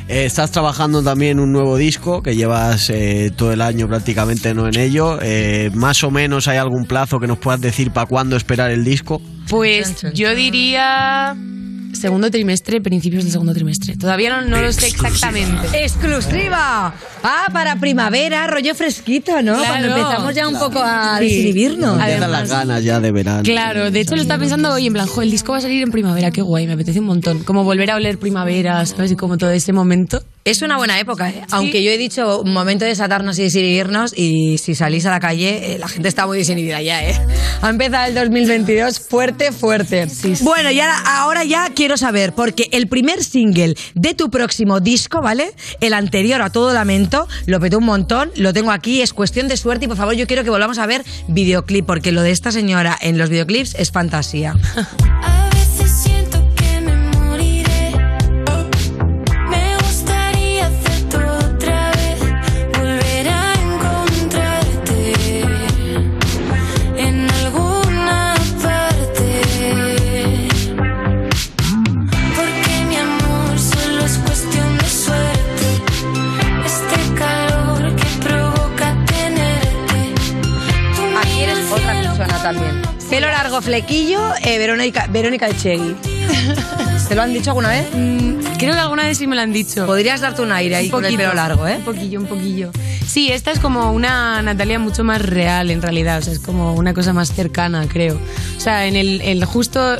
[0.07, 4.67] Eh, estás trabajando también un nuevo disco que llevas eh, todo el año prácticamente no
[4.67, 5.19] en ello.
[5.21, 8.83] Eh, más o menos hay algún plazo que nos puedas decir para cuándo esperar el
[8.83, 9.21] disco.
[9.47, 11.35] Pues yo diría
[11.97, 13.97] segundo trimestre, principios del segundo trimestre.
[13.97, 15.83] Todavía no, no lo sé exactamente.
[15.83, 16.93] ¡Exclusiva!
[17.23, 19.55] Ah, para primavera, rollo fresquito, ¿no?
[19.57, 19.67] Claro.
[19.67, 21.25] Cuando empezamos ya un poco a Sí.
[21.25, 21.99] desinhibirnos.
[21.99, 23.43] Empiezan las ganas ya de verano.
[23.43, 25.83] Claro, de hecho lo estaba pensando hoy en plan, jo, el disco va a salir
[25.83, 27.43] en primavera, qué guay, me apetece un montón.
[27.43, 29.11] Como volver a oler primavera, ¿sabes?
[29.11, 30.23] Y como todo ese momento.
[30.47, 31.41] Es una buena época, ¿eh?
[31.51, 35.19] aunque yo he dicho un momento de desatarnos y desinhibirnos y si salís a la
[35.19, 37.19] calle eh, la gente está muy desinhibida ya, ¿eh?
[37.61, 40.07] Ha empezado el 2022 fuerte, fuerte.
[40.43, 45.21] Bueno, y ahora, ahora ya quiero saber, porque el primer single de tu próximo disco,
[45.21, 45.51] ¿vale?
[45.81, 49.57] El anterior a Todo Lamento, lo petó un montón, lo tengo aquí, es cuestión de
[49.57, 52.53] suerte y por favor yo quiero que volvamos a ver videoclip, porque lo de esta
[52.53, 54.53] señora en los videoclips es fantasía.
[83.61, 85.95] flequillo, eh, Verónica, Verónica Echegui.
[87.07, 87.87] ¿Te lo han dicho alguna vez?
[87.93, 89.85] Mm, Creo que alguna vez sí me lo han dicho.
[89.85, 91.75] Podrías darte un aire ahí Un con el pelo largo, ¿eh?
[91.77, 92.71] Un poquillo, un poquillo.
[93.05, 96.73] Sí, esta es como una Natalia mucho más real en realidad, o sea, es como
[96.73, 98.19] una cosa más cercana, creo.
[98.57, 99.97] O sea, en el, el justo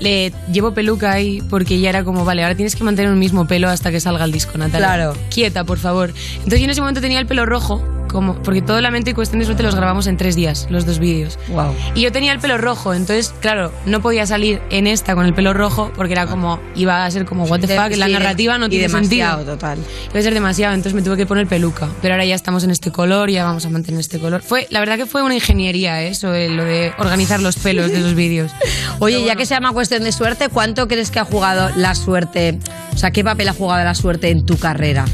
[0.00, 3.46] le llevo peluca ahí porque ya era como, vale, ahora tienes que mantener un mismo
[3.46, 4.78] pelo hasta que salga el disco, Natalia.
[4.88, 5.16] Claro.
[5.30, 6.12] Quieta, por favor.
[6.38, 9.40] Entonces yo en ese momento tenía el pelo rojo, como, porque todo Lamento y Cuestión
[9.40, 11.38] de Suerte los grabamos en tres días, los dos vídeos.
[11.48, 11.74] Wow.
[11.94, 15.34] Y yo tenía el pelo rojo, entonces, claro, no podía salir en esta con el
[15.34, 18.58] pelo rojo porque era como, iba a ser como, what the fuck, la sí, narrativa
[18.58, 19.54] no y tiene demasiado, sentido.
[19.56, 19.78] total.
[20.10, 21.88] Iba a ser demasiado, entonces me tuve que poner peluca.
[22.02, 24.42] Pero ahora ya estamos en este color, ya vamos a mantener este color.
[24.42, 26.08] Fue, la verdad que fue una ingeniería ¿eh?
[26.08, 28.52] eso, eh, lo de organizar los pelos de los vídeos.
[28.98, 32.58] Oye, ya que se llama cuestión de suerte, ¿cuánto crees que ha jugado la suerte?
[32.94, 35.04] O sea, ¿qué papel ha jugado la suerte en tu carrera?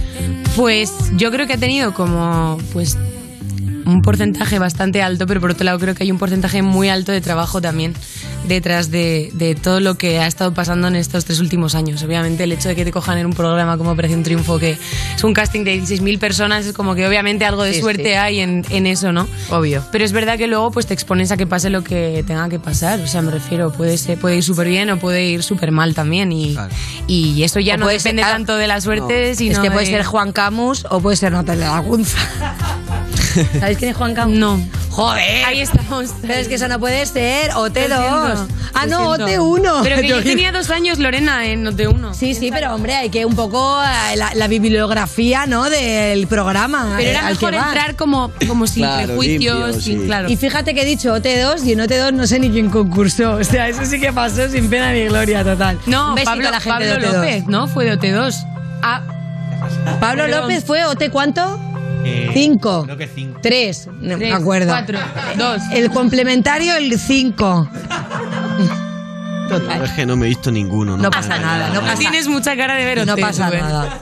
[0.57, 2.97] Pues yo creo que ha tenido como, pues,
[3.87, 7.13] un porcentaje bastante alto, pero por otro lado creo que hay un porcentaje muy alto
[7.13, 7.95] de trabajo también
[8.47, 12.03] detrás de, de todo lo que ha estado pasando en estos tres últimos años.
[12.03, 14.77] Obviamente el hecho de que te cojan en un programa como Operación Triunfo, que
[15.17, 18.13] es un casting de 16.000 personas, es como que obviamente algo de Sí, suerte sí.
[18.13, 19.27] hay en, en eso, ¿no?
[19.51, 19.83] Obvio.
[19.93, 22.59] Pero es verdad que luego pues te expones a que pase lo que tenga que
[22.61, 23.01] pasar.
[23.01, 25.95] O sea, me refiero, puede, ser, puede ir súper bien o puede ir súper mal
[25.95, 26.31] también.
[26.33, 26.57] Y,
[27.07, 29.35] y eso ya O no depende ser- tanto de la suerte, No.
[29.37, 32.19] sino Es que puede de- ser Juan Camus o puede ser Natalia Lagunza.
[33.61, 34.37] ¿Sabéis quién es Juan Camus?
[34.37, 34.61] No.
[34.91, 35.45] Joder.
[35.45, 36.11] Ahí estamos.
[36.23, 37.51] Pero es que eso no puede ser.
[37.51, 37.89] OT2.
[37.89, 39.27] Lo siento, ah, no, siento.
[39.27, 39.81] OT1.
[39.83, 42.15] Pero que yo tenía dos años, Lorena, en OT1.
[42.15, 45.69] Sí, sí, pero hombre, hay que un poco eh, la, la bibliografía, ¿no?
[45.69, 46.95] Del programa.
[46.97, 50.07] Pero eh, era al que mejor entrar como, como sin Claro, prejuicios, limpio, sin, sí.
[50.07, 50.31] claro.
[50.31, 53.33] Y fíjate que he dicho OT2 y en OT2 no sé ni quién concursó.
[53.35, 55.79] O sea, eso sí que pasó sin pena ni gloria total.
[55.87, 57.13] no, Pablo, a la gente Pablo de OT2.
[57.13, 57.69] López, ¿no?
[57.69, 58.35] Fue de OT2.
[58.83, 59.03] Ah,
[60.01, 60.27] Pablo.
[60.27, 61.61] López fue OT cuánto?
[62.07, 62.85] Eh, Cinco.
[62.85, 63.41] Creo que cinco.
[63.43, 63.89] Tres.
[64.01, 64.69] No me acuerdo.
[64.69, 64.99] cuatro,
[65.37, 65.63] dos.
[65.73, 67.69] El complementario, el cinco.
[69.83, 70.97] Es que no me he visto ninguno.
[70.97, 73.99] No pasa nada, no pasa, Tienes mucha cara de ver no pasa nada.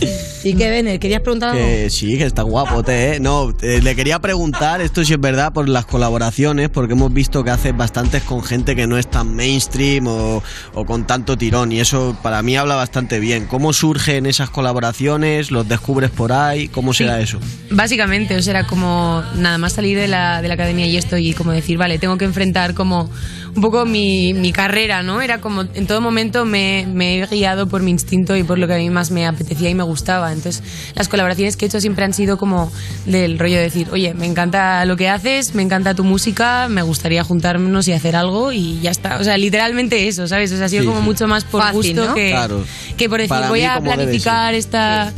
[0.44, 0.98] ¿Y qué, Bener?
[0.98, 1.62] ¿Querías preguntar algo?
[1.62, 3.20] Que sí, que está guapote, ¿eh?
[3.20, 7.44] No, eh, le quería preguntar, esto sí es verdad, por las colaboraciones, porque hemos visto
[7.44, 10.42] que haces bastantes con gente que no es tan mainstream o,
[10.74, 13.46] o con tanto tirón, y eso para mí habla bastante bien.
[13.46, 15.50] ¿Cómo surgen esas colaboraciones?
[15.50, 16.68] ¿Los descubres por ahí?
[16.68, 17.38] ¿Cómo será eso?
[17.70, 21.18] Básicamente, o sea, era como nada más salir de la, de la academia y esto
[21.18, 23.10] y como decir, vale, tengo que enfrentar como
[23.54, 25.20] un poco mi, mi carrera, ¿no?
[25.20, 28.66] Era como en todo momento me, me he guiado por mi instinto y por lo
[28.66, 29.89] que a mí más me apetecía y me gustaba.
[30.32, 30.62] Entonces,
[30.94, 32.70] las colaboraciones que he hecho siempre han sido como
[33.06, 36.82] del rollo de decir, oye, me encanta lo que haces, me encanta tu música, me
[36.82, 39.18] gustaría juntarnos y hacer algo y ya está.
[39.18, 40.52] O sea, literalmente eso, ¿sabes?
[40.52, 41.04] O sea, ha sido Sí, como sí.
[41.04, 42.14] mucho más por Fácil, gusto ¿no?
[42.14, 42.64] que, Claro.
[42.96, 45.12] que por decir, Para voy mí, a planificar esta,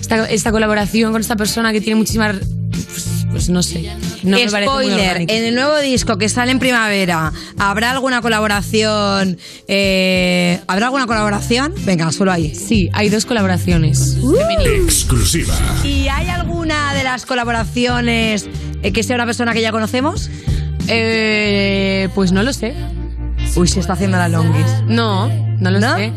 [0.00, 2.36] esta, esta colaboración con esta persona que tiene muchísimas.
[2.36, 3.90] Pues, pues no sé.
[4.24, 5.32] No me parece muy Spoiler, orgánico.
[5.32, 9.38] en el nuevo disco que sale en primavera, ¿habrá alguna colaboración?
[9.68, 11.74] eh, ¿Habrá alguna colaboración?
[11.84, 12.54] Venga, solo ahí.
[12.54, 14.16] Sí, hay dos colaboraciones.
[14.64, 15.54] Exclusiva.
[15.84, 18.48] ¿Y hay alguna de las colaboraciones
[18.82, 20.30] eh, que sea una persona que ya conocemos?
[20.88, 22.74] Eh, pues no lo sé.
[23.56, 24.66] Uy, se está haciendo la longis.
[24.86, 25.28] No,
[25.60, 25.96] no lo ¿No?
[25.96, 26.12] sé.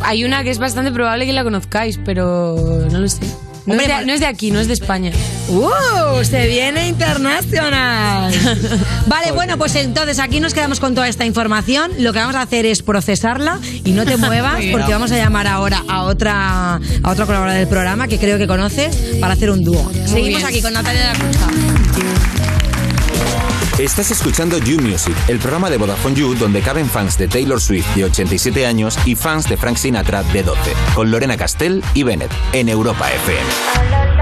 [0.00, 3.20] Hay una que es bastante probable que la conozcáis, pero no lo sé.
[3.64, 5.12] No, Hombre, es, de, por- no es de aquí, no es de España.
[5.48, 6.24] ¡Uh!
[6.24, 8.32] Se viene internacional.
[9.06, 11.92] Vale, bueno, pues entonces aquí nos quedamos con toda esta información.
[11.98, 15.46] Lo que vamos a hacer es procesarla y no te muevas porque vamos a llamar
[15.46, 19.62] ahora a otra a otra colaboradora del programa que creo que conoces para hacer un
[19.64, 19.90] dúo.
[20.06, 21.48] Seguimos aquí con Natalia Lacusta.
[23.78, 27.86] Estás escuchando You Music, el programa de Vodafone You donde caben fans de Taylor Swift
[27.94, 32.30] de 87 años y fans de Frank Sinatra de 12, con Lorena Castell y Bennett
[32.52, 34.21] en Europa FM.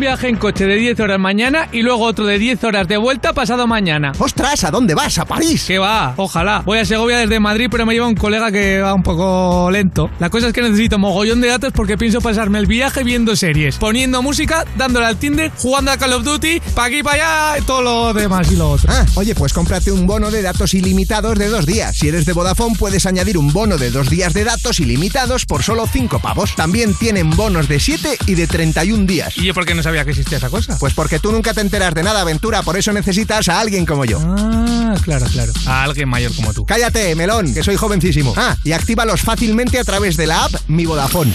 [0.00, 2.96] un viaje en coche de 10 horas mañana y luego otro de 10 horas de
[2.96, 4.12] vuelta pasado mañana.
[4.18, 4.64] ¡Ostras!
[4.64, 5.18] ¿A dónde vas?
[5.18, 5.66] ¿A París?
[5.66, 6.14] ¿Qué va?
[6.16, 6.62] Ojalá.
[6.64, 10.10] Voy a Segovia desde Madrid, pero me lleva un colega que va un poco lento.
[10.18, 13.76] La cosa es que necesito mogollón de datos porque pienso pasarme el viaje viendo series,
[13.76, 17.62] poniendo música, dándole al Tinder, jugando a Call of Duty, pa' aquí, pa' allá, y
[17.62, 18.90] todo lo demás y lo otro.
[18.90, 21.94] Ah, oye, pues cómprate un bono de datos ilimitados de dos días.
[21.94, 25.62] Si eres de Vodafone, puedes añadir un bono de dos días de datos ilimitados por
[25.62, 26.56] solo 5 pavos.
[26.56, 29.36] También tienen bonos de 7 y de 31 días.
[29.36, 30.76] ¿Y yo por qué no sabía que existía esa cosa?
[30.78, 34.04] Pues porque tú nunca te enteras de nada, aventura, por eso necesitas a alguien como
[34.04, 34.20] yo.
[34.22, 35.52] Ah, claro, claro.
[35.66, 36.64] A alguien mayor como tú.
[36.64, 38.32] Cállate, melón, que soy jovencísimo.
[38.36, 41.32] Ah, y actívalos fácilmente a través de la app Mi Vodafone.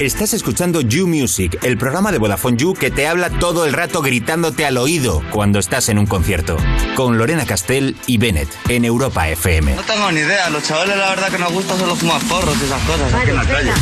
[0.00, 4.02] Estás escuchando You Music, el programa de Vodafone You que te habla todo el rato
[4.02, 6.56] gritándote al oído cuando estás en un concierto.
[6.94, 9.74] Con Lorena Castell y Bennett en Europa FM.
[9.74, 12.64] No tengo ni idea, los chavales la verdad que nos gusta solo fumar porros y
[12.64, 13.72] esas cosas aquí en la calle.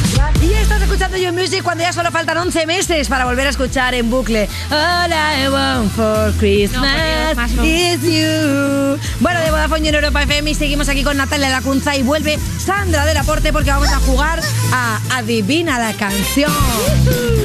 [0.70, 4.08] Estás escuchando You Music cuando ya solo faltan 11 meses para volver a escuchar en
[4.08, 8.96] bucle All I want for Christmas is you.
[9.18, 13.04] Bueno, de Vodafone en Europa FM y seguimos aquí con Natalia Lacunza y vuelve Sandra
[13.04, 14.40] del Aporte porque vamos a jugar
[14.72, 16.52] a Adivina la canción.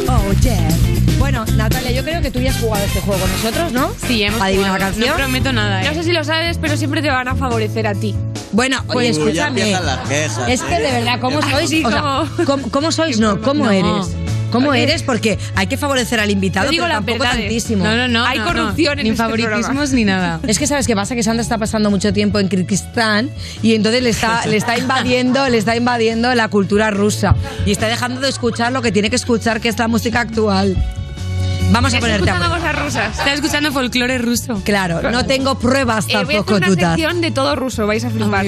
[0.08, 0.70] Oh, yeah.
[1.18, 3.92] Bueno, Natalia, yo creo que tú ya has jugado este juego con nosotros, ¿no?
[4.06, 4.78] Sí, hemos Adivina jugado.
[4.78, 5.10] la canción.
[5.10, 5.82] No prometo nada.
[5.82, 8.14] No sé si lo sabes, pero siempre te van a favorecer a ti.
[8.56, 9.60] Bueno, oye, Pues, escúchame.
[9.62, 10.92] empiezan las quejas, es que de ¿eh?
[10.94, 11.86] verdad, ¿cómo sois?
[11.86, 12.70] O sea, ¿cómo?
[12.72, 13.20] ¿cómo, sois?
[13.20, 13.72] No, ¿cómo No.
[13.72, 14.16] eres?
[14.52, 14.84] ¿Cómo Oye.
[14.84, 15.04] eres?
[15.04, 17.84] Porque hay que favorecer al invitado, Yo digo pero tampoco tantísimo.
[17.84, 19.02] No, no, no, Hay no, corrupción no.
[19.02, 19.86] en Ni este favoritismos programa.
[19.96, 20.40] ni nada.
[20.48, 23.30] Es que sabes qué pasa que Sandra está pasando mucho tiempo en Kirguistán
[23.62, 27.88] y entonces le está le está invadiendo le está invadiendo la cultura rusa y está
[27.90, 30.78] dejando de escuchar lo que tiene que escuchar que es la música actual.
[31.72, 32.74] Vamos a ponerte a escuchando prueba.
[32.74, 33.20] cosas rusas.
[33.20, 34.62] Estás escuchando folclore ruso.
[34.64, 36.96] Claro, no tengo pruebas Eh, voy a tampoco, hacer una tutas.
[36.96, 38.46] sección de todo ruso, vais a flipar.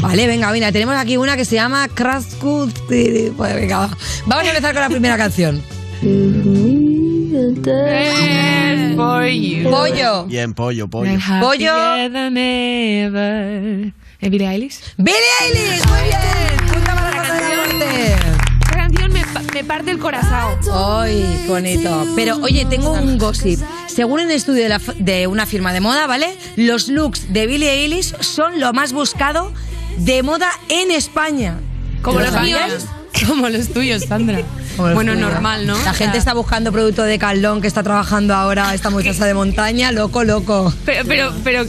[0.00, 2.70] Vale, venga, mira, tenemos aquí una que se llama Krasku.
[2.88, 3.90] Pues venga, va.
[4.26, 5.62] vamos a empezar con la primera canción.
[8.96, 9.70] for you.
[9.70, 10.24] Pollo.
[10.26, 11.18] Bien, pollo, pollo.
[11.40, 11.96] Pollo.
[11.96, 13.92] ¿Eh,
[14.30, 14.80] Billie Eilish?
[14.96, 16.55] Billie Eilish, muy bien.
[19.56, 20.58] Me, pa- me parte el corazón.
[20.72, 22.06] Ay, bonito.
[22.14, 23.60] Pero oye, tengo un gossip.
[23.86, 26.36] Según un estudio de, la f- de una firma de moda, ¿vale?
[26.56, 29.52] Los looks de Billie Eilish son lo más buscado
[29.98, 31.58] de moda en España.
[32.02, 32.66] Como ¿Lo los sabíais?
[32.68, 32.84] míos.
[33.28, 34.40] Como los tuyos, Sandra.
[34.76, 35.76] Bueno, normal, ¿no?
[35.84, 39.90] La gente está buscando producto de Caldón que está trabajando ahora esta muchacha de montaña,
[39.90, 40.72] loco, loco.
[40.84, 41.66] Pero, pero, pero,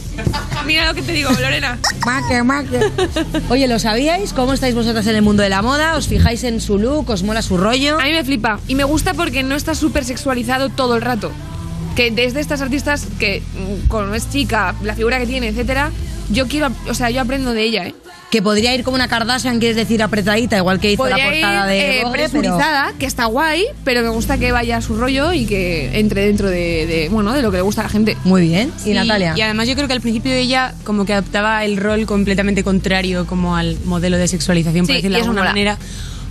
[0.66, 1.78] mira lo que te digo, Lorena.
[2.04, 2.80] Maque, maque.
[3.48, 4.32] Oye, ¿lo sabíais?
[4.32, 5.96] ¿Cómo estáis vosotras en el mundo de la moda?
[5.96, 7.08] ¿Os fijáis en su look?
[7.08, 7.98] ¿Os mola su rollo?
[7.98, 8.60] A mí me flipa.
[8.68, 11.32] Y me gusta porque no está súper sexualizado todo el rato.
[11.96, 15.90] Que desde estas artistas que, mm, como es chica, la figura que tiene, etcétera,
[16.30, 17.94] yo quiero, o sea, yo aprendo de ella, ¿eh?
[18.30, 21.80] Que podría ir como una Kardashian, quieres decir, apretadita, igual que hizo la portada ir
[21.80, 24.96] de eh, Vogue, pero- presurizada, que está guay, pero me gusta que vaya a su
[24.96, 27.90] rollo y que entre dentro de, de, bueno, de lo que le gusta a la
[27.90, 28.18] gente.
[28.24, 28.70] Muy bien.
[28.76, 32.62] Sí, Y además yo creo que al principio ella como que adoptaba el rol completamente
[32.62, 35.78] contrario como al modelo de sexualización, por Sí, decirlo y de alguna mola.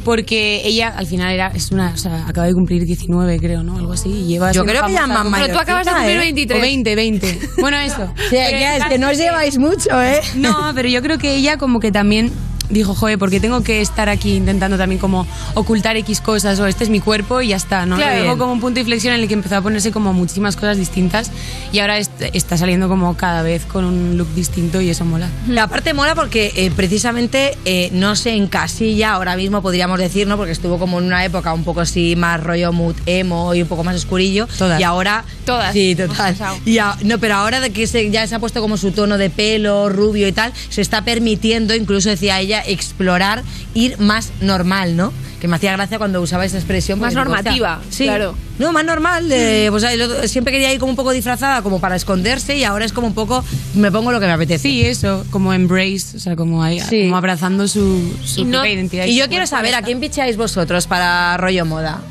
[0.07, 3.75] Porque ella al final era, es una, o sea, acaba de cumplir 19 creo, ¿no?
[3.75, 4.07] Algo así.
[4.07, 6.19] Y lleva Yo creo que ya más Pero tú acabas de cumplir ¿eh?
[6.19, 6.57] 23.
[6.57, 7.39] O 20, 20.
[7.59, 8.13] Bueno, eso.
[8.29, 10.21] Sí, ya, es que no os lleváis mucho, ¿eh?
[10.35, 12.31] No, pero yo creo que ella como que también
[12.69, 16.83] dijo, joder, porque tengo que estar aquí intentando también como ocultar X cosas o este
[16.83, 17.95] es mi cuerpo y ya está, ¿no?
[17.97, 18.17] Claro.
[18.19, 20.55] Y Luego como un punto de inflexión en el que empezó a ponerse como muchísimas
[20.55, 21.31] cosas distintas
[21.71, 25.29] y ahora est- está saliendo como cada vez con un look distinto y eso mola.
[25.47, 30.37] La parte mola porque eh, precisamente eh, no se encasilla ahora mismo, podríamos decir, ¿no?
[30.37, 33.67] Porque estuvo como en una época un poco así más rollo mood emo y un
[33.67, 34.47] poco más oscurillo.
[34.57, 34.79] Todas.
[34.79, 35.23] Y ahora.
[35.45, 35.73] Todas.
[35.73, 36.35] Sí, total.
[36.65, 39.17] Y a- no, pero ahora de que se, ya se ha puesto como su tono
[39.17, 43.43] de pelo, rubio y tal, se está permitiendo, incluso decía ella, explorar,
[43.73, 45.13] ir más normal, ¿no?
[45.37, 46.99] que me hacía gracia cuando usaba esa expresión.
[46.99, 48.05] Más normativa, sí.
[48.05, 48.33] claro.
[48.57, 49.29] No, más normal.
[49.29, 49.85] de, pues,
[50.31, 53.13] siempre quería ir como un poco disfrazada, como para esconderse, y ahora es como un
[53.13, 53.43] poco,
[53.75, 54.67] me pongo lo que me apetece.
[54.67, 57.03] Sí, eso, como embrace, o sea, como, ahí, Sí.
[57.03, 59.05] como abrazando su, su Y, no- propia identidad.
[59.05, 62.01] y yo su quiero saber, ¿a quién picháis vosotros para rollo moda?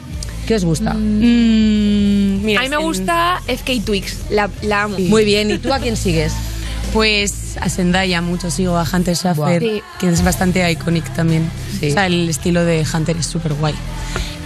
[0.47, 0.95] ¿Qué os gusta?
[0.95, 4.99] Mm, mira, a mí me en- gusta FK Twix, la, la amo.
[5.01, 6.33] Muy bien, ¿y tú a quién sigues?
[6.97, 9.83] Pues a Zendaya mucho sigo, a Hunter Schaffer, Sí.
[10.01, 11.49] que es bastante iconic también.
[11.79, 11.91] Sí.
[11.91, 13.75] O sea, el estilo de Hunter es súper guay.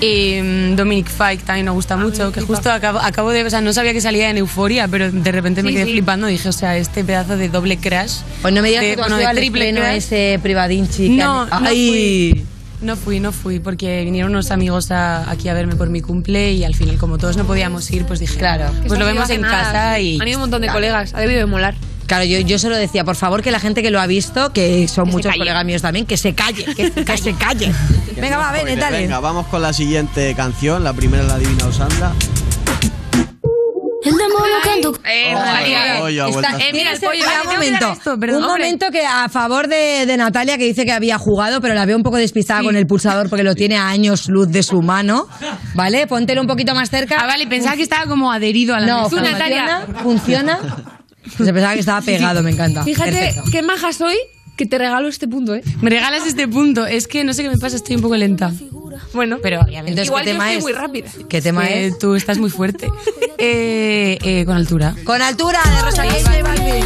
[0.01, 3.45] Eh, Dominic Fike también me gusta mucho, que justo acabo, acabo de...
[3.45, 5.93] O sea, no sabía que salía en Euforia, pero de repente me Sí, quedé sí.
[5.93, 8.15] flipando y dije, o sea, este pedazo de doble crash...
[8.43, 9.97] Pues no me digas de- que tú has bueno, de triple crash.
[9.99, 11.09] ese privadinchi.
[11.11, 12.45] No, no fui.
[12.83, 16.53] No fui, no fui, porque vinieron unos amigos a- aquí a verme por mi cumple
[16.53, 18.73] y al final, como todos no podíamos ir, pues dije, Claro.
[18.89, 20.19] pues lo vemos en casa y...
[20.21, 21.75] Han ido un montón de colegas, ha debido de molar.
[22.11, 24.53] Claro, yo, yo se lo decía, por favor, que la gente que lo ha visto,
[24.53, 27.73] que son Que muchos colegas míos también, que se calle, que, que se calle.
[28.17, 29.03] Venga, va, ven, dale.
[29.03, 30.83] Venga, vamos con la siguiente canción.
[30.83, 32.11] La primera la adivina Sandra.
[34.03, 38.65] El demonio tu Eh, Eh, mira, el pollo, un momento, esto, perdón, un hombre.
[38.65, 41.97] momento que a favor de, de Natalia que dice que había jugado, pero la veo
[41.97, 45.29] un poco despistada con el pulsador porque lo tiene a años luz de su mano,
[45.77, 46.09] ¿vale?
[46.09, 47.19] Póntelo un poquito más cerca.
[47.21, 49.87] Ah, vale, pensaba que estaba como adherido a la No, funciona, Natalia.
[50.03, 50.59] funciona.
[51.37, 52.83] Se pensaba que estaba pegado, me encanta.
[52.85, 53.51] Fíjate Perfecto.
[53.53, 54.17] qué maja soy
[54.57, 55.63] que te regalo este punto, ¿eh?
[55.81, 56.87] Me regalas este punto.
[56.87, 58.53] Es que no sé qué me pasa, estoy un poco lenta.
[59.15, 59.91] Bueno, Pero obviamente.
[59.91, 60.63] Entonces, igual ¿qué yo tema estoy es?
[60.63, 61.11] muy rápida.
[61.29, 61.99] ¿Qué tema Eh, es?
[61.99, 62.89] Tú estás muy fuerte.
[63.43, 64.95] Eh, eh, con altura.
[65.03, 66.85] Con altura de Rosalía y Balvin.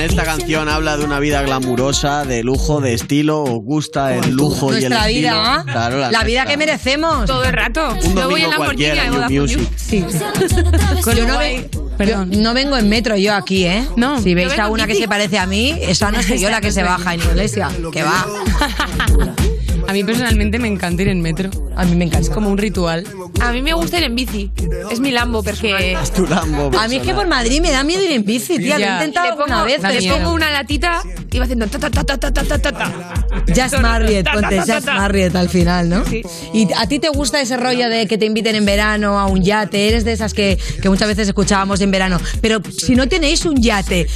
[0.00, 3.42] Esta, en esta canción habla de una vida glamurosa, de lujo, de estilo.
[3.44, 5.28] Os gusta el lujo y el Nuestra estilo.
[5.30, 5.64] vida, ¿ah?
[5.64, 7.24] Claro, la, la vida que merecemos.
[7.26, 7.94] Todo el rato.
[8.04, 9.68] Un Yo voy en la cualquiera, de Vodafone Music.
[9.76, 10.04] Sí.
[11.04, 12.30] Con Yo no, ve- Perdón.
[12.30, 13.86] yo no vengo en metro yo aquí, ¿eh?
[13.96, 14.20] No.
[14.22, 16.72] Si veis a una que se parece a mí, esa no soy yo la que
[16.72, 17.68] se baja en iglesia.
[17.92, 18.26] Que va.
[19.90, 21.50] A mí personalmente me encanta ir en metro.
[21.74, 22.32] A mí me Es encanta.
[22.32, 23.04] como un ritual.
[23.40, 24.52] A mí me gusta ir en bici.
[24.88, 25.82] Es mi Lambo personal.
[25.82, 28.56] Es tu Lambo A mí es que por Madrid me da miedo ir en bici,
[28.58, 28.78] tía.
[28.78, 31.80] Lo he intentado pongo, vez, da le es pongo una latita y va haciendo ta
[31.80, 33.14] ta ta ta ta ta ta ta.
[33.52, 34.80] Jazz Marriott, ponte ta.
[34.94, 36.04] Marriott al final, ¿no?
[36.04, 36.22] Sí.
[36.54, 39.42] ¿Y a ti te gusta ese rollo de que te inviten en verano a un
[39.42, 39.88] yate?
[39.88, 42.20] Eres de esas que, que muchas veces escuchábamos en verano.
[42.40, 44.06] Pero si no tenéis un yate,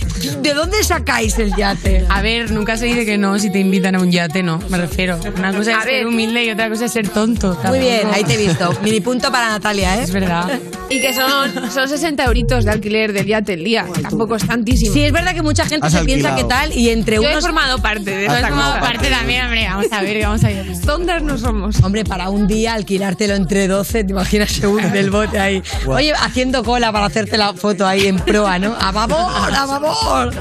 [0.40, 2.04] ¿de dónde sacáis el yate?
[2.08, 4.78] A ver, nunca se dice que no si te invitan a un yate, no, me
[4.78, 5.18] refiero.
[5.36, 6.06] Una cosa A es ser ver.
[6.06, 7.58] humilde y otra cosa es ser tonto.
[7.68, 8.72] Muy bien, ahí te he visto.
[8.82, 10.02] Mini punto para Natalia, ¿eh?
[10.02, 10.58] Es verdad.
[10.90, 13.86] Y que son, son 60 euritos de alquiler del yate el día.
[14.02, 14.92] Tampoco es tantísimo.
[14.92, 17.30] Sí, es verdad que mucha gente Has se piensa que tal y entre Yo he
[17.32, 17.42] unos...
[17.44, 18.84] formado parte de Has esta formado cosa.
[18.84, 20.66] parte también, hombre, vamos a ver, vamos a ver.
[20.84, 21.82] Tontas no somos.
[21.82, 25.62] Hombre, para un día alquilártelo entre 12, te imaginas según del bote ahí.
[25.86, 28.74] Oye, haciendo cola para hacerte la foto ahí en proa, ¿no?
[28.78, 30.34] ¡A favor, a favor!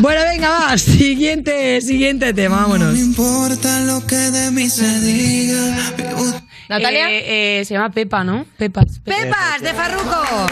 [0.00, 0.78] Bueno, venga, va.
[0.78, 2.94] Siguiente, siguiente tema, vámonos.
[2.94, 5.76] No importa lo que de mí se diga.
[6.68, 7.10] Natalia.
[7.10, 8.44] Eh, eh, se llama Pepa, ¿no?
[8.56, 9.00] Pepas.
[9.04, 10.46] ¡Pepas, de Farruco!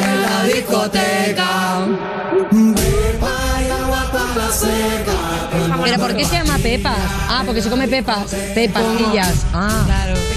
[0.00, 1.86] en la discoteca.
[5.84, 6.98] ¿Pero por qué se llama Pepas?
[7.28, 8.34] Ah, porque se come Pepas.
[8.54, 9.46] Pepacillas.
[9.52, 9.84] Ah.
[9.86, 10.27] Claro.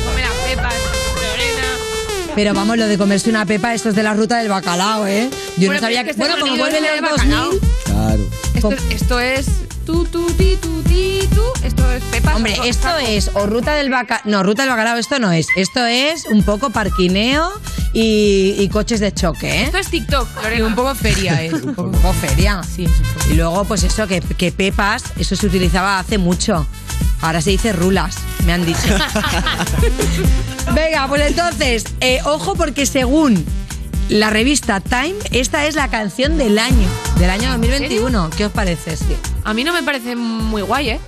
[2.41, 5.29] Pero vamos, lo de comerse una pepa, esto es de la ruta del bacalao, ¿eh?
[5.57, 6.13] Yo Bueno, no sabía que...
[6.13, 7.51] Bueno, como vuelven los de bacalao.
[7.51, 7.69] 2000...
[7.85, 8.23] Claro.
[8.55, 9.45] Esto, esto es
[9.85, 11.43] tu, tu, ti, tu, ti, tu.
[11.63, 12.35] Esto es pepas.
[12.37, 14.23] Hombre, o- esto es o ruta del bacalao.
[14.25, 15.45] No, ruta del bacalao, esto no es.
[15.55, 17.51] Esto es un poco parquineo
[17.93, 19.63] y, y coches de choque, ¿eh?
[19.65, 20.65] Esto es TikTok, Y Lorena.
[20.65, 21.51] un poco feria, ¿eh?
[21.63, 22.11] Un poco.
[22.13, 22.61] Feria.
[22.63, 22.87] Sí.
[23.29, 26.65] Y luego, pues eso, que, que pepas, eso se utilizaba hace mucho.
[27.21, 28.79] Ahora se dice rulas, me han dicho.
[30.73, 33.45] Venga, pues entonces, eh, ojo porque según
[34.09, 36.87] la revista Time, esta es la canción del año,
[37.17, 38.29] del año 2021.
[38.31, 38.97] ¿Qué os parece?
[38.97, 39.15] Sí.
[39.43, 40.99] A mí no me parece muy guay, ¿eh?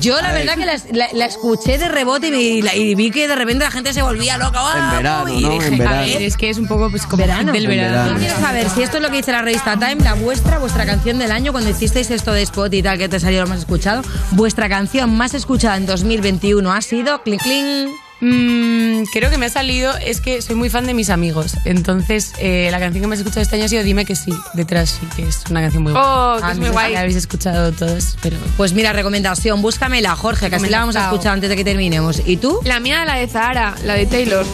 [0.00, 2.94] Yo la verdad que la, la- la escuché de rebote y, me- y la- y
[2.94, 4.58] vi que de repente la gente se volvía loca.
[4.62, 4.90] ¡Ah!
[4.90, 5.50] En verano, y ¿no?
[5.50, 7.52] dije, En a ver, Es que es un poco pues, como Verano.
[7.52, 8.12] del verano.
[8.12, 10.84] Yo quiero saber si esto es lo que dice la revista Time, la vuestra, vuestra
[10.86, 13.60] canción del año, cuando hicisteis esto de Spot y tal, que te salió lo más
[13.60, 17.88] escuchado, vuestra canción más escuchada en 2021 ha sido Cling Cling.
[18.20, 21.54] Mm, creo que me ha salido, es que soy muy fan de mis amigos.
[21.64, 24.32] Entonces, eh, la canción que me has escuchado este año ha sido Dime que sí,
[24.54, 26.04] detrás sí, que es una canción muy guay.
[26.04, 26.92] Oh, que Ah, es no muy sé guay.
[26.94, 28.36] La habéis escuchado todos, pero.
[28.56, 32.22] Pues mira, recomendación, búscamela, Jorge, que así la vamos a escuchar antes de que terminemos.
[32.26, 32.58] ¿Y tú?
[32.64, 34.44] La mía, la de Zahara, la de Taylor.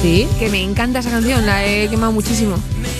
[0.00, 0.28] Sí.
[0.38, 2.56] Que me encanta esa canción, la he quemado muchísimo.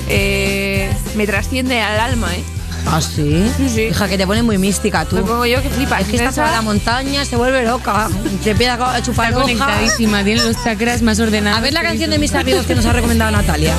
[0.08, 2.42] Eh, me trasciende al alma, ¿eh?
[2.86, 3.50] ¿Ah, sí?
[3.56, 3.80] Sí, sí.
[3.82, 5.16] Hija, que te pone muy mística tú.
[5.16, 6.00] Me pongo yo que flipas.
[6.02, 8.08] Es que esta Esa- toda la montaña se vuelve loca.
[8.42, 9.52] Se empieza a chupar Está hojas.
[9.56, 11.58] conectadísima, tiene los chakras más ordenados.
[11.58, 13.74] A ver la canción de mis amigos que nos ha recomendado Natalia.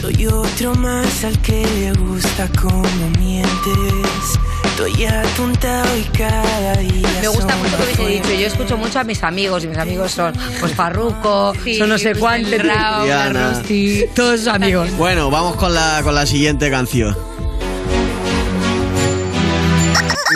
[0.00, 2.82] Soy otro más al que le gusta como
[3.18, 4.38] mientes.
[4.78, 7.08] Estoy atontado y cada día.
[7.22, 8.28] Me gusta mucho lo que he dicho.
[8.38, 11.96] Yo escucho mucho a mis amigos y mis amigos son pues Farruko, Sí, son no
[11.96, 13.54] sé Rihanna.
[13.54, 14.90] Rusty, todos sus amigos.
[14.98, 17.16] Bueno, vamos con la, con la siguiente canción.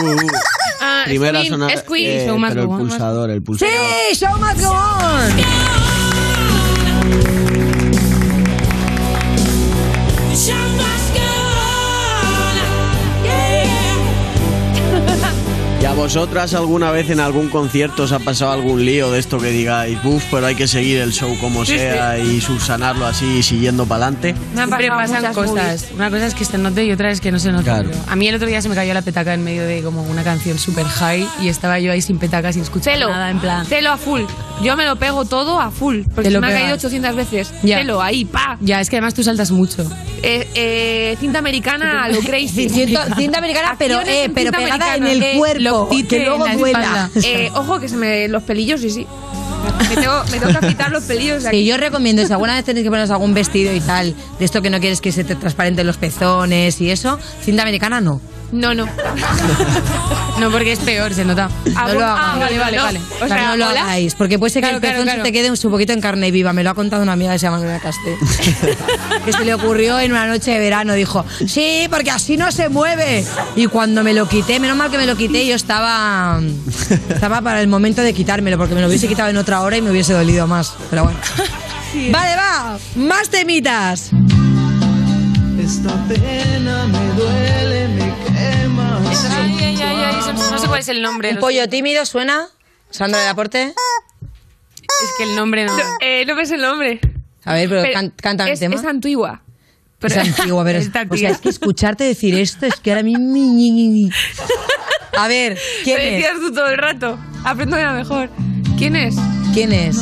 [0.01, 0.17] Uh, uh.
[0.81, 1.77] Ah, Primera Scream, sonada.
[1.77, 2.07] Scream.
[2.11, 3.75] eh, Show must pero el go on, must- pulsador, el pulsador.
[4.11, 5.31] Sí, show must go on.
[15.81, 19.39] ¿Y a vosotras alguna vez en algún concierto os ha pasado algún lío de esto
[19.39, 23.43] que digáis, buf, pero hay que seguir el show como Sí, sea y subsanarlo así
[23.43, 24.35] siguiendo para adelante?
[24.55, 25.55] Siempre pasan cosas.
[25.55, 25.87] movies.
[25.95, 27.65] Una cosa es que se note y otra es que no se note.
[27.65, 27.91] Claro.
[28.09, 30.23] A mí el otro día se me cayó la petaca en medio de como una
[30.23, 33.65] canción super high y estaba yo ahí sin petaca, sin escuchar Celo, nada, en plan...
[33.65, 34.23] celo a full.
[34.63, 36.03] Yo me lo pego todo a full.
[36.15, 37.53] Porque lo me ha caído 800 veces.
[37.63, 37.79] Ya.
[37.79, 38.59] Celo, ahí, pa.
[38.61, 39.85] Ya, es que además tú saltas mucho.
[40.23, 42.69] Eh, eh, cinta americana a lo crazy.
[42.69, 45.89] Cinta, cinta americana, pero, Acciones eh, en pero cinta pegada en el Eh, cuerpo, lo
[46.09, 46.79] que luego en la duela.
[47.15, 47.29] espalda.
[47.29, 49.07] Eh, ojo, que se me los pelillos, sí, sí.
[49.89, 51.59] Me tengo, me tengo que quitar los pelillos de aquí.
[51.61, 54.63] Sí, yo recomiendo, si alguna vez tenéis que poneros algún vestido y tal, de esto
[54.63, 58.21] que no quieres que se te transparenten los pezones y eso, cinta americana no.
[58.53, 58.87] No, no.
[60.41, 61.49] No, porque es peor, se nota.
[61.77, 62.21] Ah, No lo hagáis.
[62.21, 62.83] ah, vale, vale, no.
[62.83, 62.99] vale.
[62.99, 63.83] O Claro, sea, no lo hola.
[63.83, 66.01] hagáis, porque puede ser que Claro, el pezón claro, se te quede un poquito en
[66.01, 66.53] carne viva.
[66.53, 68.17] Me lo ha contado una amiga que se llama Nuria Casté.
[69.25, 70.95] que se le ocurrió en una noche de verano.
[70.95, 73.25] Dijo, sí, porque así no se mueve.
[73.55, 76.41] Y cuando me lo quité, menos mal que me lo quité, yo estaba,
[77.09, 79.83] estaba para el momento de quitármelo, porque me lo hubiese quitado en otra hora y
[79.83, 80.73] me hubiese dolido más.
[80.91, 81.19] Pero bueno.
[82.11, 84.11] Vale, va, más temitas.
[85.63, 88.30] Esta pena me duele, me.
[89.11, 91.31] Ay, ay, ay, ay, eso- no sé cuál es el nombre.
[91.31, 92.47] Un lo pollo tímido suena.
[92.91, 93.73] Sandra del Aporte.
[93.73, 95.77] Es que el nombre no.
[95.77, 97.01] No, eh, no ves el nombre.
[97.45, 98.75] A ver, pero, Pero can- cántame el es, tema.
[98.77, 99.43] es antigua.
[100.03, 101.31] es antiguo, pero es, Esta o sea, tía.
[101.31, 104.11] es que escucharte decir esto es que ahora mismo...
[105.17, 106.11] A ver, ¿quién Lo es?
[106.13, 107.19] decías tú todo el rato.
[107.45, 108.31] Aprendo ya mejor.
[108.79, 109.15] ¿Quién es?
[109.55, 109.97] ¿Quién es?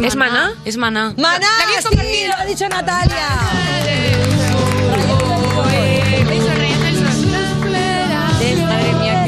[0.00, 0.52] ¿Es Maná?
[0.64, 1.14] Es Maná.
[1.16, 1.38] ¡Maná!
[1.40, 3.26] La habías sí, lo ha dicho Natalia!
[8.66, 9.24] Madre mía,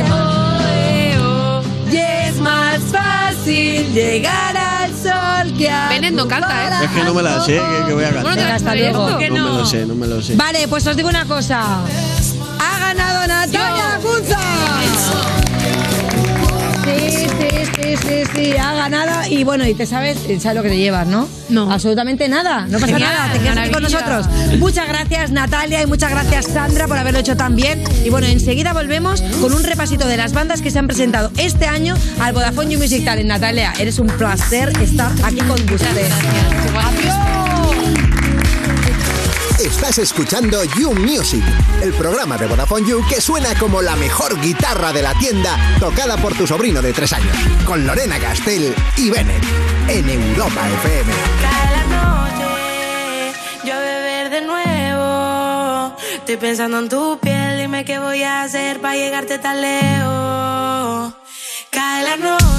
[1.90, 1.96] qué Y
[2.28, 6.84] es más fácil llegar al sol que a Benet no canta, ¿eh?
[6.84, 8.38] Es que no me la sé, que, que voy a cantar.
[8.52, 9.10] Hasta ¿te luego.
[9.10, 10.36] No me lo sé, no me lo sé.
[10.36, 11.62] Vale, pues os digo una cosa.
[12.60, 14.38] Ha ganado Natalia Gunza.
[16.88, 17.26] Sí, sí,
[17.74, 19.28] sí, sí, sí, ha ganado.
[19.30, 21.28] Y bueno, y te sabes, sabes lo que te llevas, ¿no?
[21.48, 21.70] No.
[21.70, 22.66] Absolutamente nada.
[22.66, 23.32] No pasa Genial, nada.
[23.32, 24.26] Te quedas aquí con nosotros.
[24.58, 27.82] Muchas gracias, Natalia, y muchas gracias, Sandra, por haberlo hecho tan bien.
[28.04, 31.66] Y bueno, enseguida volvemos con un repasito de las bandas que se han presentado este
[31.66, 33.28] año al Vodafone You Music Talent.
[33.28, 36.12] Natalia, eres un placer estar aquí con ustedes.
[36.76, 37.07] ¡Adiós!
[39.58, 41.42] Estás escuchando You Music,
[41.82, 46.16] el programa de Vodafone You que suena como la mejor guitarra de la tienda tocada
[46.16, 49.42] por tu sobrino de tres años, con Lorena Castell y Bennett,
[49.88, 51.12] en Europa FM.
[51.42, 53.32] Cae la noche,
[53.64, 55.96] yo beber de nuevo.
[56.14, 61.14] Estoy pensando en tu piel, dime qué voy a hacer para llegarte tan lejos.
[61.70, 62.57] Cae la noche,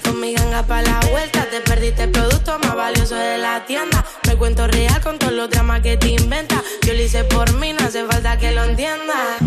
[0.00, 1.46] con mi ganga pa' la vuelta.
[1.50, 4.04] Te perdiste el producto más valioso de la tienda.
[4.26, 6.60] Me cuento real con todos los dramas que te inventas.
[6.86, 9.38] Yo lo hice por mí, no hace falta que lo entiendas.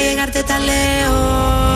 [0.00, 1.67] Llegarte tan lejos.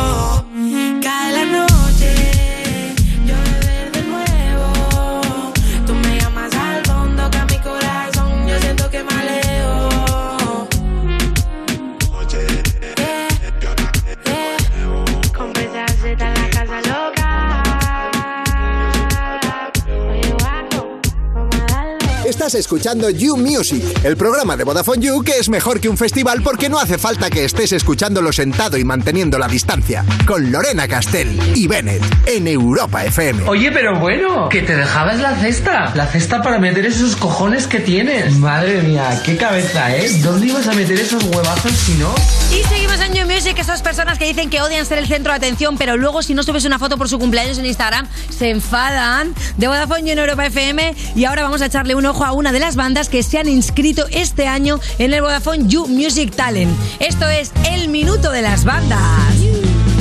[22.73, 26.71] Escuchando You Music, el programa de Vodafone You que es mejor que un festival porque
[26.71, 30.07] no hace falta que estés escuchándolo sentado y manteniendo la distancia.
[30.27, 33.47] Con Lorena Castell y Bennett en Europa FM.
[33.47, 35.93] Oye, pero bueno, que te dejabas la cesta.
[35.95, 38.39] La cesta para meter esos cojones que tienes.
[38.39, 40.09] Madre mía, qué cabeza, ¿eh?
[40.23, 42.15] ¿Dónde ibas a meter esos huevazos si no?
[42.51, 45.37] Y seguimos en You Music, esas personas que dicen que odian ser el centro de
[45.37, 49.35] atención, pero luego si no subes una foto por su cumpleaños en Instagram, se enfadan.
[49.59, 50.95] De Vodafone You en Europa FM.
[51.15, 53.49] Y ahora vamos a echarle un ojo a una de las bandas que se han
[53.49, 56.71] inscrito este año en el Vodafone You Music Talent.
[57.01, 59.01] Esto es el minuto de las bandas.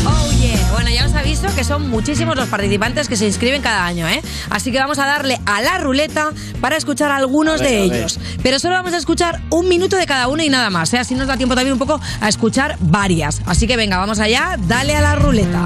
[0.06, 0.70] Oh yeah.
[0.72, 4.22] Bueno, ya os aviso que son muchísimos los participantes que se inscriben cada año, ¿eh?
[4.52, 7.98] Así que vamos a darle a la ruleta para escuchar algunos A ver, de a
[7.98, 8.20] ellos.
[8.44, 10.94] Pero solo vamos a escuchar un minuto de cada uno y nada más.
[10.94, 11.00] ¿eh?
[11.00, 13.42] Así nos da tiempo también un poco a escuchar varias.
[13.48, 15.64] Así que venga, vamos allá, dale a la ruleta.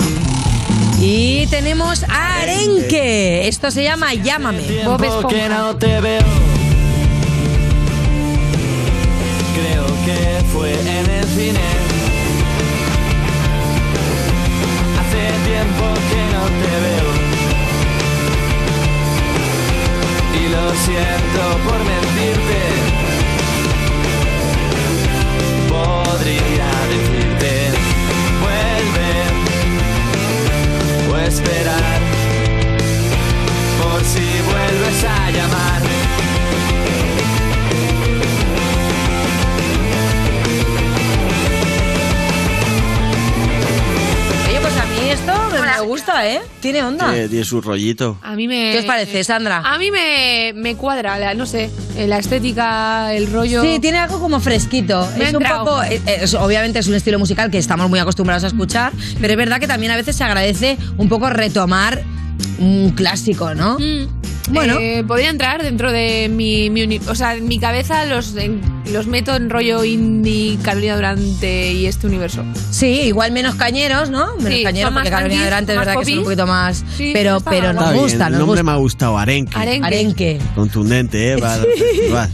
[1.01, 3.49] Y tenemos a Arenque.
[3.49, 4.85] Esto se llama Llámame.
[4.85, 5.75] Bob Esponja.
[10.53, 11.65] Fue en el cine.
[14.99, 17.09] Hace tiempo que no te veo.
[20.39, 22.59] Y lo siento por mentirte.
[25.69, 27.53] Podría decirte,
[28.43, 29.11] vuelve
[31.11, 31.99] o esperar
[33.81, 35.94] por si vuelves a llamar.
[45.05, 46.41] Mí esto me gusta, ¿eh?
[46.61, 47.11] Tiene onda.
[47.11, 48.17] Tiene, tiene su rollito.
[48.21, 48.71] A mí me...
[48.71, 49.57] ¿Qué os parece, Sandra?
[49.63, 53.61] A mí me, me cuadra, la- no sé, eh, la estética, el rollo...
[53.61, 55.07] Sí, tiene algo como fresquito.
[55.17, 55.83] Me es un poco.
[55.83, 59.33] eh, eh, es- obviamente es un estilo musical que estamos muy acostumbrados a escuchar, pero
[59.33, 62.03] es verdad que también a veces se agradece un poco retomar
[62.57, 63.77] un clásico, ¿no?
[64.49, 64.77] Bueno.
[65.07, 68.61] podría entrar dentro de mi, mi uni- O sea, en mi cabeza los, en-
[68.93, 72.43] los meto en rollo indie, Carolina Durante y este universo.
[72.69, 74.35] Sí, igual menos cañeros, ¿no?
[74.37, 76.23] Menos Sí, cañeros, porque Carolina tranquis, Durante es verdad que son un popis.
[76.25, 76.83] poquito más.
[76.95, 78.63] Sí, pero está pero nos Está bien, gusta, el nos nombre gusta.
[78.63, 79.57] me ha gustado, Arenque.
[79.57, 79.85] Arenque.
[79.87, 80.39] Arenque.
[80.53, 81.35] Contundente, ¿eh?
[81.37, 81.67] Vale,
[82.11, 82.31] vale.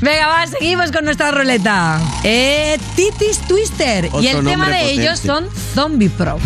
[0.00, 2.00] Venga, va, seguimos con nuestra ruleta.
[2.24, 4.04] Eh, Titis Twister.
[4.04, 5.60] y Otro el tema de ellos son potente.
[5.74, 6.38] Zombie Pro.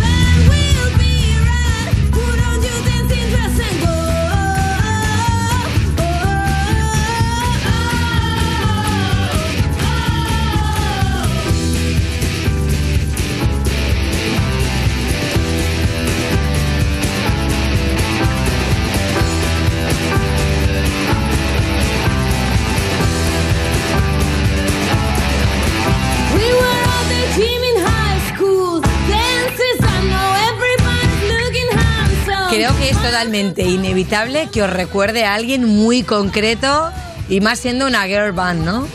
[32.96, 36.90] Es totalmente inevitable que os recuerde a alguien muy concreto
[37.28, 38.86] y más siendo una girl band, ¿no?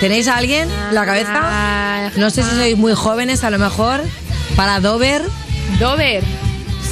[0.00, 2.10] ¿Tenéis a alguien en la cabeza?
[2.16, 4.00] No sé si sois muy jóvenes, a lo mejor.
[4.56, 5.22] Para Dover.
[5.78, 6.22] Dover.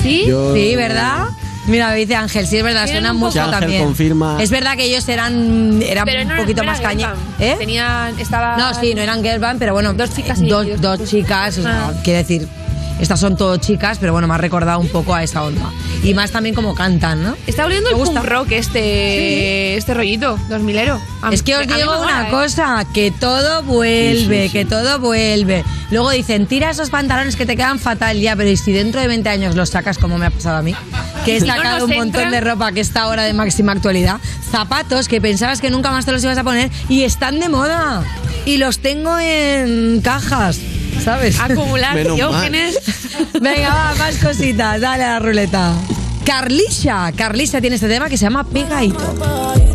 [0.02, 0.24] ¿Sí?
[0.28, 1.26] Yo- Sí, ¿verdad?
[1.66, 3.84] Mira, me dice Ángel, sí es verdad, un mucho también.
[3.84, 7.18] confirma- Es verdad que ellos eran, eran Pero no un poquito no más era cañeros.
[7.38, 7.56] ¿Eh?
[7.58, 8.56] Tenían, estaba...
[8.56, 9.92] No, sí, no eran girl band, pero bueno.
[9.92, 11.92] Dos chicas y Dos, dos chicas, o sea, Ah.
[12.02, 12.48] quiere decir,
[13.00, 15.70] estas son todo chicas, pero bueno, me ha recordado un poco a esa onda.
[16.02, 17.36] Y más también como cantan, ¿no?
[17.46, 18.20] Está volviendo Me el gusta.
[18.20, 20.98] punk rock este, este rollito, 2000ero.
[21.22, 22.30] A- Es que os digo mola, una ¿eh?
[22.30, 24.52] cosa, que todo vuelve, Sí, sí, sí.
[24.52, 25.64] que todo vuelve.
[25.90, 29.08] Luego dicen, tira esos pantalones que te quedan fatal ya, pero ¿y si dentro de
[29.08, 30.74] 20 años los sacas como me ha pasado a mí?
[31.24, 34.18] Que he no sacado un montón entran- de ropa que está ahora de máxima actualidad.
[34.50, 38.02] Zapatos que pensabas que nunca más te los ibas a poner y están de moda.
[38.46, 40.58] Y los tengo en cajas,
[41.00, 41.40] ¿sabes?
[41.40, 42.78] Acumular diógenes.
[43.40, 45.74] Venga, va, más cositas, dale a la ruleta.
[46.24, 49.69] Carlisha, Carlisha tiene este tema que se llama Pegadito.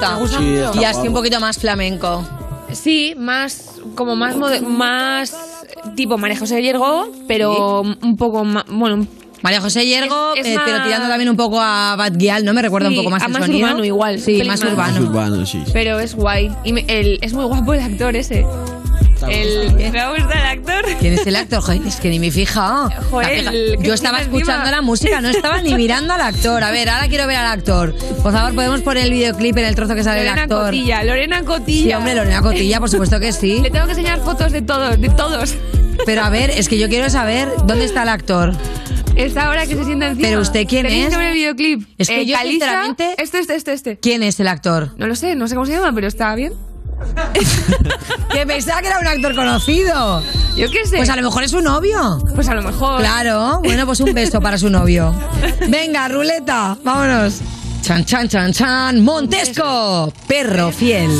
[0.00, 0.14] Gusta.
[0.14, 0.64] Me gusta Sí, mucho.
[0.70, 2.24] está Y así un poquito más flamenco.
[2.72, 5.34] Sí, más como más mode- más
[5.96, 9.06] tipo María José Yergo, pero un poco más, bueno,
[9.42, 12.52] María José Yergo, Es- es eh, pero tirando también un poco a Bad Gyal, ¿no?
[12.52, 13.66] Me recuerda Sí, un poco más a el más sonido.
[13.66, 14.72] urbano igual, Sí, pelín más más.
[14.72, 14.92] urbano.
[14.92, 15.62] Más urbano, sí.
[15.72, 18.44] pero es guay y me- el- es muy guapo el actor ese.
[19.30, 20.84] El, me gusta el actor.
[20.98, 21.60] ¿Quién es el actor?
[21.62, 22.88] Joder, es que ni me fija.
[23.30, 24.70] El Yo estaba escuchando encima.
[24.70, 26.62] la música, no estaba ni mirando al actor.
[26.64, 27.94] A ver, ahora quiero ver al actor.
[28.22, 30.64] Por favor, ¿podemos poner el videoclip en el trozo que sale el Lorena actor?
[30.66, 31.82] Cotilla, Lorena Cotilla.
[31.88, 33.60] Sí, hombre, Lorena Cotilla, por supuesto que sí.
[33.62, 35.54] Le tengo que enseñar fotos de todos, de todos.
[36.06, 38.52] Pero a ver, es que yo quiero saber dónde está el actor.
[39.16, 40.28] Esta ahora que se sienta encima.
[40.28, 41.16] Pero usted, ¿quién ¿Tenéis es?
[41.16, 41.82] ver el videoclip?
[41.98, 43.98] Es que Eh, yo, Calisa, sinceramente- Este, este, este, este.
[43.98, 44.92] ¿Quién es el actor?
[44.96, 46.52] No lo sé, no sé cómo se llama, pero está bien.
[48.32, 50.22] Que pensaba que era un actor conocido.
[50.56, 50.98] Yo qué sé.
[50.98, 52.22] Pues a lo mejor es su novio.
[52.34, 53.00] Pues a lo mejor.
[53.00, 55.14] Claro, bueno, pues un beso para su novio.
[55.68, 57.40] Venga, ruleta, vámonos.
[57.82, 59.00] Chan, chan, chan, chan.
[59.02, 61.10] Montesco, perro fiel.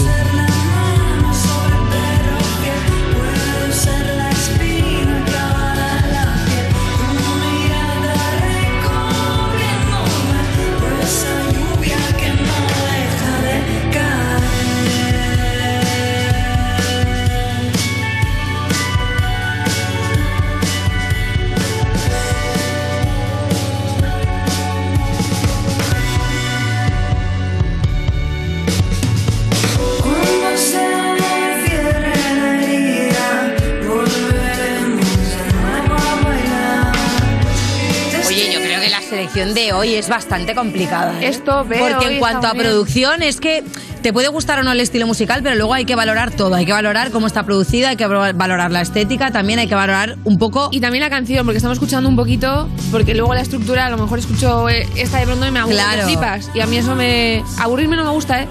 [39.30, 41.20] Selección de hoy es bastante complicada.
[41.20, 41.28] ¿eh?
[41.28, 43.62] Esto veo Porque en cuanto a producción es que
[44.02, 46.54] te puede gustar o no el estilo musical, pero luego hay que valorar todo.
[46.54, 50.16] Hay que valorar cómo está producida, hay que valorar la estética, también hay que valorar
[50.24, 50.68] un poco...
[50.72, 53.98] Y también la canción, porque estamos escuchando un poquito, porque luego la estructura, a lo
[53.98, 56.04] mejor escucho eh, esta de pronto y me aburro, Claro.
[56.06, 56.50] flipas.
[56.54, 57.44] Y a mí eso me...
[57.58, 58.48] Aburrirme no me gusta, ¿eh?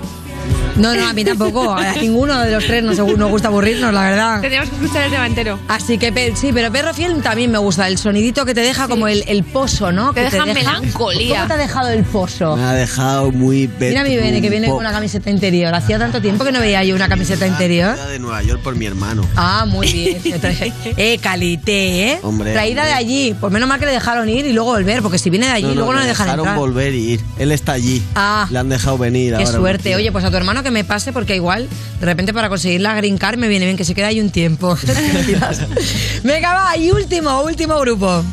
[0.79, 1.73] No, no, a mí tampoco.
[1.73, 4.41] A ninguno de los tres nos, nos gusta aburrirnos, la verdad.
[4.41, 5.59] Tendríamos que escuchar el tema entero.
[5.67, 7.87] Así que sí, pero Perro Fiel también me gusta.
[7.87, 10.09] El sonidito que te deja como el, el pozo, ¿no?
[10.13, 11.35] Te que deja melancolía.
[11.35, 12.55] ¿Cómo te ha dejado el pozo?
[12.55, 15.73] Me ha dejado muy Mira mi Bene, que viene con una camiseta interior.
[15.73, 17.93] Hacía tanto tiempo que no veía yo una camiseta interior.
[17.95, 19.23] Traída de Nueva York por mi hermano.
[19.35, 19.91] Ah, muy
[20.23, 20.39] bien.
[20.97, 22.19] Eh, calité, ¿eh?
[22.23, 22.93] Hombre, Traída hombre.
[22.93, 23.35] de allí.
[23.39, 25.73] Pues menos mal que le dejaron ir y luego volver, porque si viene de allí,
[25.73, 26.57] luego no le dejan dejaron entrar.
[26.57, 27.21] volver y ir.
[27.37, 28.03] Él está allí.
[28.15, 28.47] Ah.
[28.49, 29.57] Le han dejado venir Qué ahora.
[29.57, 29.95] suerte.
[29.95, 31.67] Oye, pues a tu hermano que me pase, porque igual,
[31.99, 34.29] de repente para conseguir la green card me viene bien que se quede ahí un
[34.29, 34.77] tiempo.
[36.23, 38.23] Venga, va, y último, último grupo.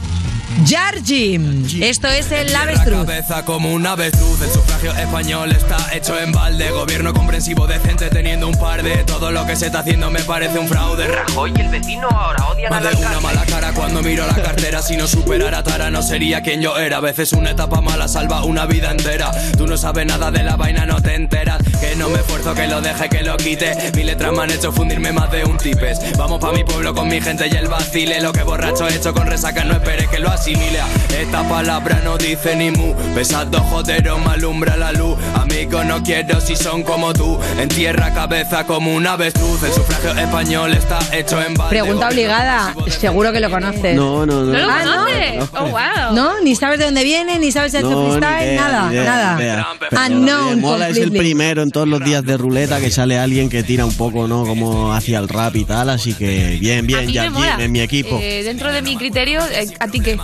[0.64, 1.66] Jarjim.
[1.82, 3.04] Esto es el La avestruz.
[3.04, 6.70] cabeza como un avestruz, el sufragio español está hecho en balde.
[6.70, 8.96] Gobierno comprensivo, decente, teniendo un par de.
[9.04, 11.06] Todo lo que se está haciendo me parece un fraude.
[11.08, 14.80] Rajoy y el vecino ahora odian Más de una mala cara cuando miro la cartera.
[14.82, 16.98] Si no superara Tara, no sería quien yo era.
[16.98, 19.30] A veces una etapa mala salva una vida entera.
[19.58, 21.62] Tú no sabes nada de la vaina, no te enteras.
[21.80, 23.92] Que no me esfuerzo, que lo deje, que lo quite.
[23.94, 25.98] Mi letras me han hecho fundirme más de un tipes.
[26.16, 28.20] Vamos pa' mi pueblo con mi gente y el vacile.
[28.22, 30.80] Lo que borracho he hecho con resaca, no esperes que lo asimile.
[31.20, 32.94] Esta palabra no dice ni mu.
[33.14, 35.16] Pesado jodero, me alumbra la luz.
[35.34, 37.38] Amigos no quiero si son como tú.
[37.58, 39.62] En tierra, cabeza como un avestruz.
[39.64, 41.70] El sufragio español está hecho en balde.
[41.70, 42.74] Pregunta obligada.
[42.88, 43.96] Seguro que lo conoces.
[43.96, 44.52] No, no, no.
[44.52, 44.90] ¿No lo Ah, ¿no?
[45.04, 45.48] conoces?
[45.58, 46.14] Oh, wow.
[46.14, 46.40] ¿No?
[46.42, 48.92] Ni sabes de dónde viene, ni sabes si ha hecho No, ni freestyle, idea, nada,
[48.92, 49.40] idea, nada.
[49.42, 49.66] idea.
[50.06, 53.62] Unknown mola es el primero en todos los días de ruleta que sale alguien que
[53.62, 54.44] tira un poco, ¿no?
[54.44, 58.18] Como hacia el rap y tal, así que bien, A bien, ya en mi equipo.
[58.20, 60.18] Eh, dentro de mi criterio, eh, ¿a ti qué?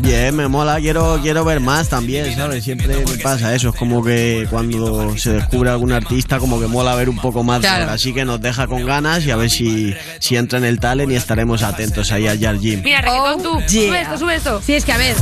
[0.00, 2.62] Bien, me mola, quiero, quiero ver más también, ¿sabes?
[2.64, 6.94] Siempre me pasa eso, es como que cuando se descubre algún artista, como que mola
[6.94, 7.90] ver un poco más Claro.
[7.90, 11.10] Así que nos deja con ganas y a ver si, si entra en el talent
[11.12, 12.80] y estaremos atentos ahí a Jar Jim.
[12.82, 13.52] Mira, reggaetón tú.
[13.56, 13.86] Oh, yeah.
[13.88, 14.62] Sube esto, sube esto.
[14.64, 15.16] Sí, es que a ver.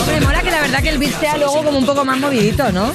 [0.00, 2.70] Hombre, mola que la verdad que el beat sea luego como un poco más movidito,
[2.72, 2.92] ¿no?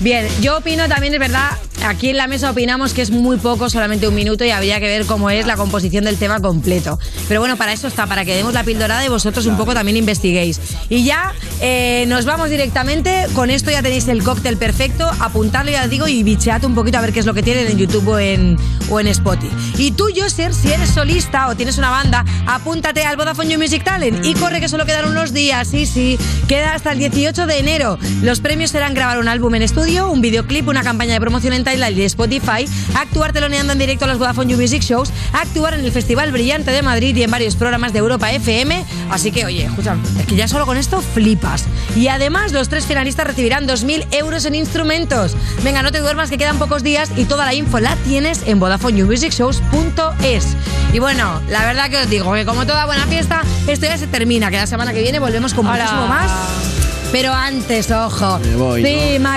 [0.00, 1.50] Bien, yo opino también, es verdad,
[1.84, 4.86] aquí en la mesa opinamos que es muy poco, solamente un minuto, y habría que
[4.86, 6.98] ver cómo es la composición del tema completo.
[7.28, 9.96] Pero bueno, para eso está, para que demos la pildorada y vosotros un poco también
[9.96, 10.60] investiguéis.
[10.88, 15.84] Y ya eh, nos vamos directamente, con esto ya tenéis el cóctel perfecto, apuntadlo ya
[15.84, 18.08] os digo y bichead un poquito a ver qué es lo que tienen en YouTube
[18.08, 18.56] o en,
[18.88, 19.54] o en Spotify.
[19.78, 24.24] Y tú, Joser, si eres solista o tienes una banda, apúntate al Vodafone Music Talent
[24.24, 26.18] y corre que solo quedan unos días, sí, sí,
[26.48, 27.98] queda hasta el 18 de enero.
[28.22, 31.64] Los premios serán grabar un álbum en estudio, un videoclip, una campaña de promoción en
[31.70, 35.84] Tidal y Spotify, actuar teloneando en directo a los Vodafone You Music Shows, actuar en
[35.84, 38.84] el Festival Brillante de Madrid y en varios programas de Europa FM.
[39.10, 41.64] Así que, oye, escucha, es que ya solo con esto flipas.
[41.96, 45.36] Y además, los tres finalistas recibirán 2.000 euros en instrumentos.
[45.62, 48.58] Venga, no te duermas que quedan pocos días y toda la info la tienes en
[48.60, 50.56] VodafoneYouMusicShows.es.
[50.92, 54.06] Y bueno, la verdad que os digo que como toda buena fiesta, esto ya se
[54.06, 55.84] termina, que la semana que viene volvemos con Hola.
[55.84, 56.79] muchísimo más.
[57.12, 58.82] Pero antes, ojo, Me voy,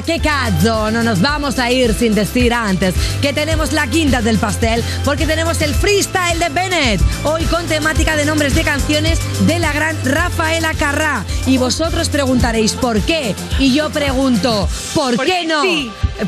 [0.05, 4.37] qué cazzo, no nos vamos a ir sin decir antes que tenemos la quinta del
[4.37, 9.57] pastel, porque tenemos el freestyle de Bennett, hoy con temática de nombres de canciones de
[9.57, 11.25] la gran Rafaela Carrá.
[11.47, 13.33] Y vosotros preguntaréis, ¿por qué?
[13.57, 15.63] Y yo pregunto, ¿por, qué no?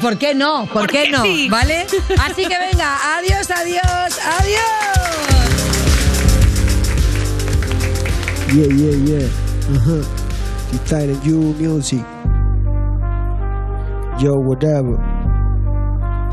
[0.02, 0.68] ¿Por qué no?
[0.74, 1.22] ¿Por, qué no?
[1.24, 1.48] sí.
[1.50, 1.86] ¿Vale?
[2.20, 4.96] Así que venga, adiós, adiós, adiós.
[8.48, 9.28] Yeah, yeah, yeah.
[9.70, 10.24] Uh-huh.
[10.76, 12.03] Freestyle and you music.
[14.19, 14.97] Yo, whatever.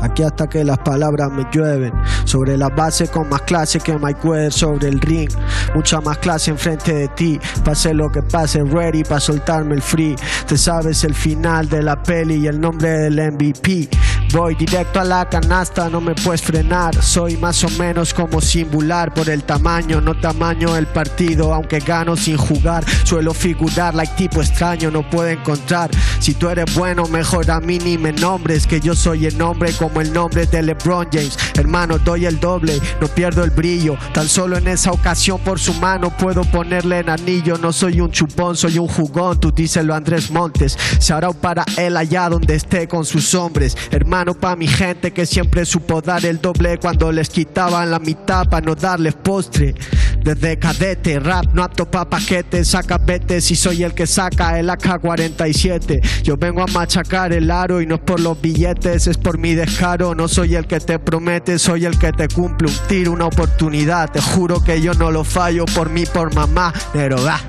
[0.01, 1.93] Aquí hasta que las palabras me llueven.
[2.25, 5.29] Sobre la base con más clase que Mike Weather sobre el ring.
[5.73, 7.39] Mucha más clase enfrente de ti.
[7.63, 10.15] Pase lo que pase, ready para soltarme el free.
[10.45, 13.89] Te sabes el final de la peli y el nombre del MVP.
[14.33, 16.99] Voy directo a la canasta, no me puedes frenar.
[17.03, 21.53] Soy más o menos como singular por el tamaño, no tamaño el partido.
[21.53, 25.91] Aunque gano sin jugar, suelo figurar like tipo extraño, no puedo encontrar.
[26.19, 28.65] Si tú eres bueno, mejor a mí ni me nombres.
[28.65, 31.37] Que yo soy el nombre como el nombre de LeBron James.
[31.53, 33.97] Hermano, doy el doble, no pierdo el brillo.
[34.15, 37.59] Tan solo en esa ocasión por su mano puedo ponerle en anillo.
[37.59, 39.39] No soy un chupón, soy un jugón.
[39.39, 40.75] Tú díselo Andrés Montes.
[40.99, 43.77] Shout para él allá donde esté con sus hombres.
[43.91, 48.47] Hermano, pa' mi gente que siempre supo dar el doble cuando les quitaban la mitad
[48.47, 49.75] para no darles postre.
[50.23, 54.69] Desde cadete, rap, no apto pa' paquetes, saca betes y soy el que saca el
[54.69, 56.23] AK-47.
[56.23, 59.53] Yo vengo a machacar el aro y no es por los billetes, es por mi
[59.53, 60.15] descaro.
[60.15, 64.09] No soy el que te promete, soy el que te cumple un tiro, una oportunidad.
[64.09, 67.41] Te juro que yo no lo fallo por mí, por mamá, pero va.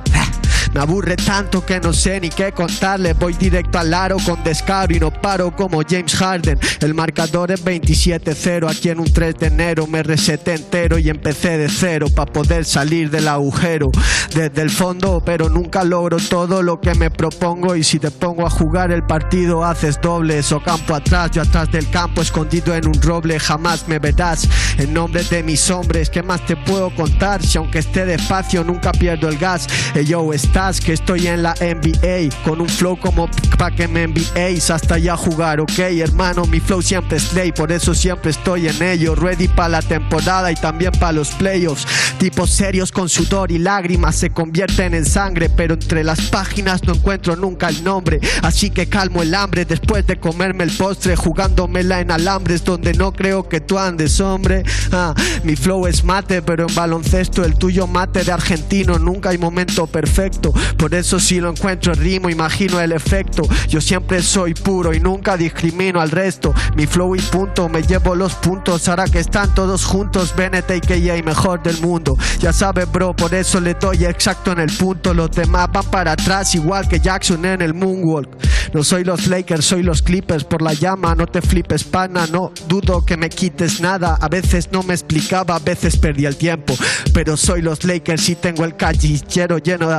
[0.74, 3.12] Me aburre tanto que no sé ni qué contarle.
[3.12, 6.58] Voy directo al aro con descaro y no paro como James Harden.
[6.80, 8.68] El marcador es 27-0.
[8.68, 12.64] Aquí en un 3 de enero me reseté entero y empecé de cero para poder
[12.64, 13.92] salir del agujero.
[14.34, 17.76] Desde el fondo, pero nunca logro todo lo que me propongo.
[17.76, 21.30] Y si te pongo a jugar el partido, haces dobles o campo atrás.
[21.30, 24.48] Yo atrás del campo, escondido en un roble, jamás me verás.
[24.76, 27.44] En nombre de mis hombres, ¿qué más te puedo contar?
[27.44, 29.68] Si aunque esté despacio, nunca pierdo el gas.
[29.94, 30.32] Hey, yo,
[30.64, 35.14] que estoy en la NBA con un flow como pa' que me enviéis hasta ya
[35.14, 36.46] jugar, ok, hermano.
[36.46, 39.14] Mi flow siempre es ley, por eso siempre estoy en ello.
[39.14, 41.86] Ready para la temporada y también para los playoffs.
[42.18, 46.94] Tipos serios con sudor y lágrimas se convierten en sangre, pero entre las páginas no
[46.94, 48.20] encuentro nunca el nombre.
[48.40, 53.12] Así que calmo el hambre después de comerme el postre, jugándomela en alambres donde no
[53.12, 54.62] creo que tú andes, hombre.
[54.92, 58.98] Ah, mi flow es mate, pero en baloncesto el tuyo mate de argentino.
[58.98, 60.53] Nunca hay momento perfecto.
[60.76, 63.42] Por eso si lo encuentro en rimo, imagino el efecto.
[63.68, 66.54] Yo siempre soy puro y nunca discrimino al resto.
[66.76, 68.88] Mi flow y punto, me llevo los puntos.
[68.88, 72.16] Ahora que están todos juntos, Bennett y mejor del mundo.
[72.40, 75.14] Ya sabes, bro, por eso le doy exacto en el punto.
[75.14, 78.28] Los demás van para atrás, igual que Jackson en el Moonwalk.
[78.72, 80.44] No soy los Lakers, soy los Clippers.
[80.44, 82.26] Por la llama, no te flipes, pana.
[82.26, 84.18] No dudo que me quites nada.
[84.20, 86.74] A veces no me explicaba, a veces perdí el tiempo.
[87.12, 89.94] Pero soy los Lakers y tengo el callillero lleno de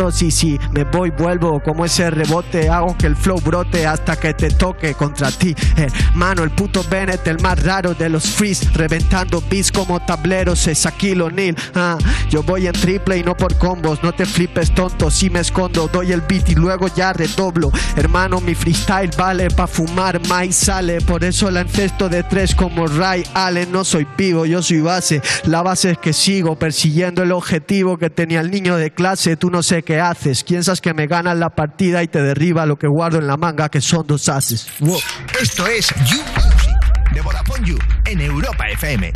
[0.00, 0.22] aciertos.
[0.22, 2.68] Y si me voy, vuelvo como ese rebote.
[2.68, 5.54] Hago que el flow brote hasta que te toque contra ti.
[5.76, 8.68] Hermano, el puto Bennett, el más raro de los freeze.
[8.74, 11.56] Reventando beats como tableros, es Shaquille O'Neal.
[11.74, 11.98] Ah,
[12.28, 14.02] yo voy en triple y no por combos.
[14.02, 15.10] No te flipes, tonto.
[15.10, 17.70] Si me escondo, doy el beat y luego ya redoblo.
[17.96, 21.00] Hermano, mi freestyle vale pa' fumar, más sale.
[21.00, 23.72] Por eso la encesto de tres como Ray Allen.
[23.72, 25.20] No soy pivo, yo soy base.
[25.44, 29.36] La base es que sigo persiguiendo el objetivo que tenía el niño de clase.
[29.36, 30.44] Tú no sé qué haces.
[30.44, 33.68] Piensas que me ganas la partida y te derriba lo que guardo en la manga,
[33.68, 34.68] que son dos haces.
[34.80, 34.98] Wow.
[35.40, 39.12] Esto es You Music de Vodafone You en Europa FM.